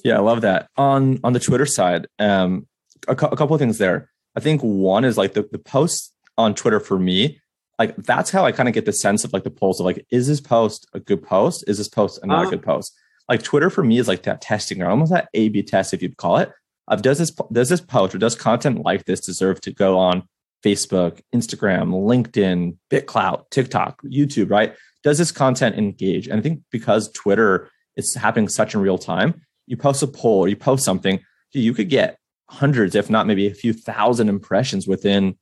Yeah, 0.04 0.18
I 0.18 0.22
love 0.22 0.42
that. 0.42 0.70
On 0.78 1.20
on 1.24 1.34
the 1.34 1.40
Twitter 1.40 1.66
side, 1.66 2.08
um, 2.20 2.68
a, 3.08 3.16
cu- 3.16 3.28
a 3.28 3.38
couple 3.38 3.54
of 3.54 3.60
things 3.60 3.78
there. 3.78 4.10
I 4.36 4.40
think 4.40 4.62
one 4.62 5.06
is 5.06 5.18
like 5.18 5.34
the, 5.34 5.48
the 5.52 5.60
posts 5.60 6.12
on 6.38 6.56
Twitter 6.56 6.80
for 6.80 6.98
me, 6.98 7.40
like 7.80 7.96
that's 7.98 8.32
how 8.32 8.46
I 8.46 8.52
kind 8.52 8.70
of 8.70 8.74
get 8.74 8.86
the 8.86 8.94
sense 8.94 9.24
of 9.24 9.34
like 9.34 9.44
the 9.44 9.52
pulse 9.52 9.80
of 9.80 9.86
like, 9.86 10.06
is 10.12 10.28
this 10.28 10.42
post 10.42 10.88
a 10.94 11.00
good 11.00 11.24
post? 11.24 11.64
Is 11.68 11.78
this 11.78 11.90
post 11.90 12.20
a 12.24 12.28
not 12.28 12.40
uh-huh. 12.40 12.48
a 12.48 12.52
good 12.52 12.64
post? 12.64 12.94
Like 13.30 13.44
Twitter 13.44 13.70
for 13.70 13.84
me 13.84 13.98
is 13.98 14.08
like 14.08 14.24
that 14.24 14.42
testing 14.42 14.82
or 14.82 14.90
almost 14.90 15.12
that 15.12 15.30
A 15.34 15.50
B 15.50 15.64
test, 15.64 15.94
if 15.94 16.02
you'd 16.02 16.18
call 16.18 16.38
it. 16.38 16.52
Of 16.88 17.02
does 17.02 17.18
this 17.18 17.32
does 17.52 17.70
this 17.70 17.82
post 17.82 18.14
or 18.14 18.18
does 18.18 18.36
content 18.36 18.84
like 18.84 19.06
this 19.06 19.22
deserve 19.22 19.62
to 19.62 19.72
go 19.72 19.98
on 19.98 20.28
Facebook, 20.64 21.22
Instagram, 21.34 21.90
LinkedIn, 21.92 22.78
BitClout, 22.90 23.50
TikTok, 23.52 24.02
YouTube, 24.04 24.50
right? 24.50 24.76
Does 25.04 25.18
this 25.18 25.32
content 25.32 25.78
engage? 25.78 26.28
And 26.28 26.40
I 26.40 26.42
think 26.42 26.62
because 26.72 27.12
Twitter 27.12 27.70
is 27.96 28.16
happening 28.16 28.48
such 28.48 28.74
in 28.74 28.82
real 28.82 28.98
time, 28.98 29.42
you 29.68 29.78
post 29.78 30.02
a 30.04 30.08
poll 30.08 30.40
or 30.40 30.48
you 30.48 30.56
post 30.56 30.84
something, 30.84 31.20
you 31.52 31.74
could 31.74 31.90
get 31.90 32.18
hundreds, 32.50 32.96
if 32.96 33.10
not 33.10 33.28
maybe 33.28 33.48
a 33.48 33.54
few 33.54 33.74
thousand 33.74 34.30
impressions 34.30 34.88
within 34.88 35.38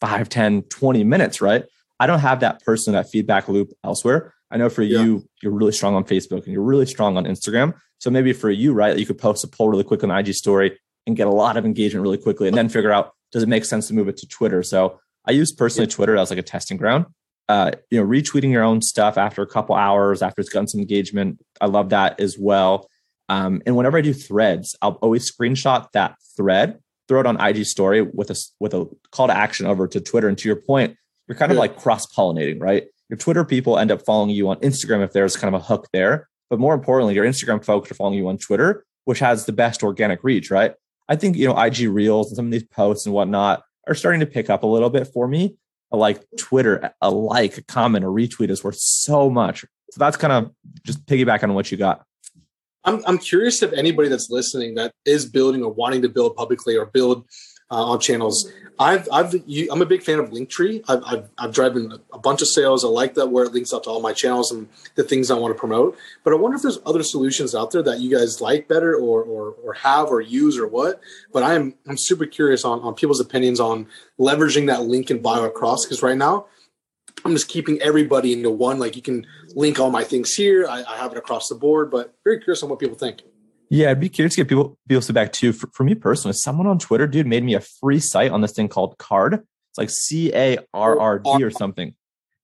5, 0.00 0.28
10, 0.28 0.62
20 0.62 1.04
minutes, 1.04 1.40
right? 1.40 1.64
I 1.98 2.06
don't 2.06 2.18
have 2.18 2.40
that 2.40 2.62
person, 2.62 2.92
that 2.92 3.08
feedback 3.08 3.48
loop 3.48 3.72
elsewhere. 3.82 4.34
I 4.50 4.58
know 4.58 4.68
for 4.68 4.82
yeah. 4.82 5.00
you, 5.00 5.26
you're 5.42 5.52
really 5.52 5.72
strong 5.72 5.94
on 5.94 6.04
Facebook 6.04 6.44
and 6.44 6.52
you're 6.52 6.62
really 6.62 6.86
strong 6.86 7.16
on 7.16 7.24
Instagram. 7.24 7.74
So 7.98 8.10
maybe 8.10 8.32
for 8.32 8.50
you, 8.50 8.74
right, 8.74 8.96
you 8.96 9.06
could 9.06 9.18
post 9.18 9.42
a 9.44 9.48
poll 9.48 9.70
really 9.70 9.84
quick 9.84 10.04
on 10.04 10.10
IG 10.10 10.34
story 10.34 10.78
and 11.06 11.16
get 11.16 11.26
a 11.26 11.30
lot 11.30 11.56
of 11.56 11.64
engagement 11.64 12.02
really 12.02 12.18
quickly 12.18 12.48
and 12.48 12.56
then 12.56 12.68
figure 12.68 12.92
out 12.92 13.12
does 13.32 13.42
it 13.42 13.48
make 13.48 13.64
sense 13.64 13.88
to 13.88 13.94
move 13.94 14.08
it 14.08 14.16
to 14.18 14.26
Twitter? 14.28 14.62
So 14.62 15.00
I 15.26 15.32
use 15.32 15.52
personally 15.52 15.86
Twitter 15.86 16.16
as 16.16 16.30
like 16.30 16.38
a 16.38 16.42
testing 16.42 16.76
ground. 16.76 17.06
Uh, 17.48 17.70
you 17.90 18.00
know, 18.00 18.06
retweeting 18.06 18.50
your 18.50 18.64
own 18.64 18.82
stuff 18.82 19.16
after 19.16 19.40
a 19.40 19.46
couple 19.46 19.76
hours 19.76 20.20
after 20.20 20.40
it's 20.40 20.50
gotten 20.50 20.66
some 20.66 20.80
engagement. 20.80 21.38
I 21.60 21.66
love 21.66 21.90
that 21.90 22.18
as 22.18 22.36
well. 22.38 22.88
Um, 23.28 23.62
and 23.66 23.76
whenever 23.76 23.98
I 23.98 24.00
do 24.00 24.12
threads, 24.12 24.76
I'll 24.82 24.98
always 25.02 25.30
screenshot 25.30 25.90
that 25.92 26.16
thread, 26.36 26.78
throw 27.08 27.20
it 27.20 27.26
on 27.26 27.40
IG 27.40 27.64
story 27.64 28.02
with 28.02 28.30
a 28.30 28.36
with 28.60 28.74
a 28.74 28.86
call 29.10 29.28
to 29.28 29.36
action 29.36 29.66
over 29.66 29.86
to 29.88 30.00
Twitter. 30.00 30.28
And 30.28 30.38
to 30.38 30.48
your 30.48 30.56
point, 30.56 30.96
you're 31.28 31.36
kind 31.36 31.52
of 31.52 31.58
like 31.58 31.78
cross 31.78 32.06
pollinating, 32.06 32.60
right? 32.60 32.84
Your 33.08 33.16
Twitter 33.16 33.44
people 33.44 33.78
end 33.78 33.90
up 33.90 34.04
following 34.04 34.30
you 34.30 34.48
on 34.48 34.56
Instagram 34.58 35.04
if 35.04 35.12
there's 35.12 35.36
kind 35.36 35.54
of 35.54 35.60
a 35.60 35.64
hook 35.64 35.88
there. 35.92 36.28
But 36.50 36.60
more 36.60 36.74
importantly, 36.74 37.14
your 37.14 37.24
Instagram 37.24 37.64
folks 37.64 37.90
are 37.90 37.94
following 37.94 38.18
you 38.18 38.28
on 38.28 38.38
Twitter, 38.38 38.84
which 39.04 39.18
has 39.20 39.46
the 39.46 39.52
best 39.52 39.82
organic 39.82 40.22
reach, 40.22 40.50
right? 40.50 40.74
I 41.08 41.16
think, 41.16 41.36
you 41.36 41.46
know, 41.46 41.60
IG 41.60 41.88
Reels 41.88 42.28
and 42.28 42.36
some 42.36 42.46
of 42.46 42.52
these 42.52 42.64
posts 42.64 43.06
and 43.06 43.14
whatnot 43.14 43.62
are 43.86 43.94
starting 43.94 44.20
to 44.20 44.26
pick 44.26 44.50
up 44.50 44.62
a 44.62 44.66
little 44.66 44.90
bit 44.90 45.06
for 45.08 45.28
me. 45.28 45.56
Like 45.92 46.24
Twitter, 46.36 46.92
a 47.00 47.10
like, 47.10 47.58
a 47.58 47.62
comment, 47.62 48.04
a 48.04 48.08
retweet 48.08 48.50
is 48.50 48.64
worth 48.64 48.76
so 48.76 49.30
much. 49.30 49.64
So 49.92 49.98
that's 49.98 50.16
kind 50.16 50.32
of 50.32 50.50
just 50.84 51.06
piggyback 51.06 51.42
on 51.42 51.54
what 51.54 51.70
you 51.70 51.78
got. 51.78 52.04
I'm, 52.84 53.02
I'm 53.06 53.18
curious 53.18 53.62
if 53.62 53.72
anybody 53.72 54.08
that's 54.08 54.30
listening 54.30 54.74
that 54.76 54.92
is 55.04 55.26
building 55.26 55.62
or 55.62 55.72
wanting 55.72 56.02
to 56.02 56.08
build 56.08 56.36
publicly 56.36 56.76
or 56.76 56.86
build 56.86 57.26
uh, 57.70 57.84
on 57.84 58.00
channels. 58.00 58.50
I've 58.78 59.08
I've 59.10 59.34
you, 59.46 59.68
I'm 59.70 59.80
a 59.80 59.86
big 59.86 60.02
fan 60.02 60.18
of 60.18 60.30
Linktree. 60.30 60.84
I've, 60.86 61.02
I've 61.06 61.30
I've 61.38 61.54
driven 61.54 61.98
a 62.12 62.18
bunch 62.18 62.42
of 62.42 62.48
sales. 62.48 62.84
I 62.84 62.88
like 62.88 63.14
that 63.14 63.28
where 63.28 63.44
it 63.44 63.52
links 63.52 63.72
up 63.72 63.84
to 63.84 63.90
all 63.90 64.00
my 64.00 64.12
channels 64.12 64.52
and 64.52 64.68
the 64.96 65.02
things 65.02 65.30
I 65.30 65.38
want 65.38 65.54
to 65.54 65.58
promote. 65.58 65.96
But 66.24 66.34
I 66.34 66.36
wonder 66.36 66.56
if 66.56 66.62
there's 66.62 66.78
other 66.84 67.02
solutions 67.02 67.54
out 67.54 67.70
there 67.70 67.82
that 67.82 68.00
you 68.00 68.14
guys 68.14 68.40
like 68.40 68.68
better 68.68 68.94
or 68.94 69.22
or, 69.22 69.54
or 69.64 69.72
have 69.74 70.08
or 70.08 70.20
use 70.20 70.58
or 70.58 70.66
what. 70.66 71.00
But 71.32 71.42
I'm 71.42 71.74
I'm 71.88 71.96
super 71.96 72.26
curious 72.26 72.64
on 72.64 72.80
on 72.80 72.94
people's 72.94 73.20
opinions 73.20 73.60
on 73.60 73.86
leveraging 74.20 74.66
that 74.66 74.82
link 74.82 75.10
in 75.10 75.22
bio 75.22 75.44
across 75.44 75.86
because 75.86 76.02
right 76.02 76.18
now 76.18 76.46
I'm 77.24 77.32
just 77.32 77.48
keeping 77.48 77.80
everybody 77.80 78.34
into 78.34 78.50
one. 78.50 78.78
Like 78.78 78.94
you 78.94 79.02
can 79.02 79.26
link 79.54 79.80
all 79.80 79.90
my 79.90 80.04
things 80.04 80.34
here. 80.34 80.66
I, 80.68 80.84
I 80.86 80.98
have 80.98 81.12
it 81.12 81.18
across 81.18 81.48
the 81.48 81.54
board, 81.54 81.90
but 81.90 82.14
very 82.24 82.40
curious 82.40 82.62
on 82.62 82.68
what 82.68 82.78
people 82.78 82.96
think. 82.96 83.22
Yeah, 83.68 83.90
I'd 83.90 84.00
be 84.00 84.08
curious 84.08 84.34
to 84.34 84.40
get 84.40 84.48
people 84.48 84.78
people's 84.88 85.06
feedback 85.06 85.32
too. 85.32 85.52
For, 85.52 85.68
for 85.72 85.84
me 85.84 85.94
personally, 85.94 86.34
someone 86.34 86.66
on 86.66 86.78
Twitter, 86.78 87.06
dude, 87.06 87.26
made 87.26 87.44
me 87.44 87.54
a 87.54 87.60
free 87.60 88.00
site 88.00 88.30
on 88.30 88.40
this 88.40 88.52
thing 88.52 88.68
called 88.68 88.96
Carrd. 88.98 89.34
It's 89.34 89.78
like 89.78 89.90
C 89.90 90.32
A 90.32 90.58
R 90.72 90.98
R 90.98 91.18
D 91.18 91.42
or 91.42 91.50
something. 91.50 91.94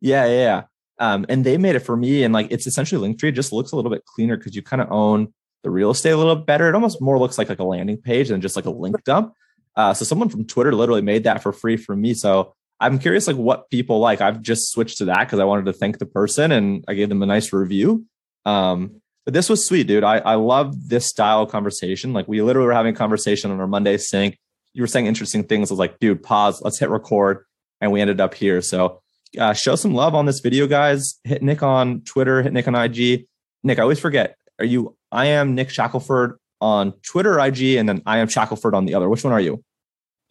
Yeah, 0.00 0.26
yeah, 0.26 0.32
yeah. 0.32 0.62
Um, 0.98 1.26
and 1.28 1.44
they 1.44 1.58
made 1.58 1.76
it 1.76 1.80
for 1.80 1.96
me, 1.96 2.24
and 2.24 2.34
like 2.34 2.48
it's 2.50 2.66
essentially 2.66 3.08
Linktree. 3.08 3.28
It 3.28 3.32
just 3.32 3.52
looks 3.52 3.72
a 3.72 3.76
little 3.76 3.90
bit 3.90 4.04
cleaner 4.04 4.36
because 4.36 4.54
you 4.54 4.62
kind 4.62 4.82
of 4.82 4.90
own 4.90 5.32
the 5.62 5.70
real 5.70 5.90
estate 5.90 6.10
a 6.10 6.16
little 6.16 6.36
better. 6.36 6.68
It 6.68 6.74
almost 6.74 7.00
more 7.00 7.18
looks 7.18 7.38
like 7.38 7.48
like 7.48 7.60
a 7.60 7.64
landing 7.64 7.98
page 7.98 8.28
than 8.28 8.40
just 8.40 8.56
like 8.56 8.64
a 8.64 8.70
link 8.70 9.02
dump. 9.04 9.34
Uh, 9.76 9.94
so 9.94 10.04
someone 10.04 10.28
from 10.28 10.44
Twitter 10.44 10.74
literally 10.74 11.02
made 11.02 11.24
that 11.24 11.42
for 11.42 11.52
free 11.52 11.76
for 11.76 11.96
me. 11.96 12.14
So 12.14 12.54
I'm 12.80 12.98
curious 12.98 13.26
like 13.26 13.36
what 13.36 13.70
people 13.70 14.00
like. 14.00 14.20
I've 14.20 14.42
just 14.42 14.72
switched 14.72 14.98
to 14.98 15.04
that 15.06 15.20
because 15.20 15.38
I 15.38 15.44
wanted 15.44 15.66
to 15.66 15.72
thank 15.72 15.98
the 15.98 16.06
person 16.06 16.52
and 16.52 16.84
I 16.88 16.94
gave 16.94 17.08
them 17.08 17.22
a 17.22 17.26
nice 17.26 17.52
review. 17.52 18.04
Um, 18.44 19.01
but 19.24 19.34
this 19.34 19.48
was 19.48 19.66
sweet, 19.66 19.86
dude. 19.86 20.04
I, 20.04 20.18
I 20.18 20.34
love 20.34 20.88
this 20.88 21.06
style 21.06 21.42
of 21.42 21.50
conversation. 21.50 22.12
Like 22.12 22.26
we 22.26 22.42
literally 22.42 22.66
were 22.66 22.72
having 22.72 22.94
a 22.94 22.96
conversation 22.96 23.50
on 23.50 23.60
our 23.60 23.66
Monday 23.66 23.96
sync. 23.96 24.38
You 24.74 24.82
were 24.82 24.88
saying 24.88 25.06
interesting 25.06 25.44
things. 25.44 25.70
I 25.70 25.74
was 25.74 25.78
like, 25.78 25.98
dude, 25.98 26.22
pause. 26.22 26.60
Let's 26.62 26.78
hit 26.78 26.90
record. 26.90 27.44
And 27.80 27.92
we 27.92 28.00
ended 28.00 28.20
up 28.20 28.34
here. 28.34 28.62
So 28.62 29.02
uh, 29.38 29.52
show 29.52 29.76
some 29.76 29.94
love 29.94 30.14
on 30.14 30.26
this 30.26 30.40
video, 30.40 30.66
guys. 30.66 31.18
Hit 31.24 31.42
Nick 31.42 31.62
on 31.62 32.00
Twitter. 32.02 32.42
Hit 32.42 32.52
Nick 32.52 32.66
on 32.68 32.74
IG. 32.74 33.26
Nick, 33.62 33.78
I 33.78 33.82
always 33.82 34.00
forget. 34.00 34.36
Are 34.58 34.64
you? 34.64 34.96
I 35.10 35.26
am 35.26 35.54
Nick 35.54 35.70
Shackelford 35.70 36.38
on 36.60 36.92
Twitter, 37.02 37.38
IG, 37.38 37.76
and 37.76 37.88
then 37.88 38.02
I 38.06 38.18
am 38.18 38.28
Shackelford 38.28 38.74
on 38.74 38.86
the 38.86 38.94
other. 38.94 39.08
Which 39.08 39.24
one 39.24 39.32
are 39.32 39.40
you? 39.40 39.62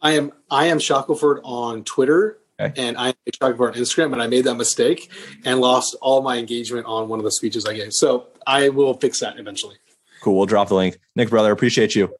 I 0.00 0.12
am. 0.12 0.32
I 0.50 0.66
am 0.66 0.78
Shackelford 0.78 1.40
on 1.44 1.84
Twitter 1.84 2.38
Okay. 2.62 2.82
And 2.82 2.96
I 2.96 3.14
talked 3.40 3.56
about 3.56 3.74
Instagram, 3.74 4.12
and 4.12 4.22
I 4.22 4.26
made 4.26 4.44
that 4.44 4.54
mistake 4.54 5.10
and 5.44 5.60
lost 5.60 5.96
all 6.00 6.22
my 6.22 6.38
engagement 6.38 6.86
on 6.86 7.08
one 7.08 7.18
of 7.18 7.24
the 7.24 7.32
speeches 7.32 7.66
I 7.66 7.74
gave. 7.74 7.92
So 7.92 8.28
I 8.46 8.68
will 8.68 8.94
fix 8.94 9.20
that 9.20 9.38
eventually. 9.38 9.76
Cool. 10.22 10.36
We'll 10.36 10.46
drop 10.46 10.68
the 10.68 10.74
link. 10.74 10.98
Nick, 11.16 11.30
brother, 11.30 11.50
appreciate 11.50 11.94
you. 11.94 12.14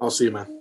I'll 0.00 0.10
see 0.10 0.24
you, 0.24 0.32
man. 0.32 0.57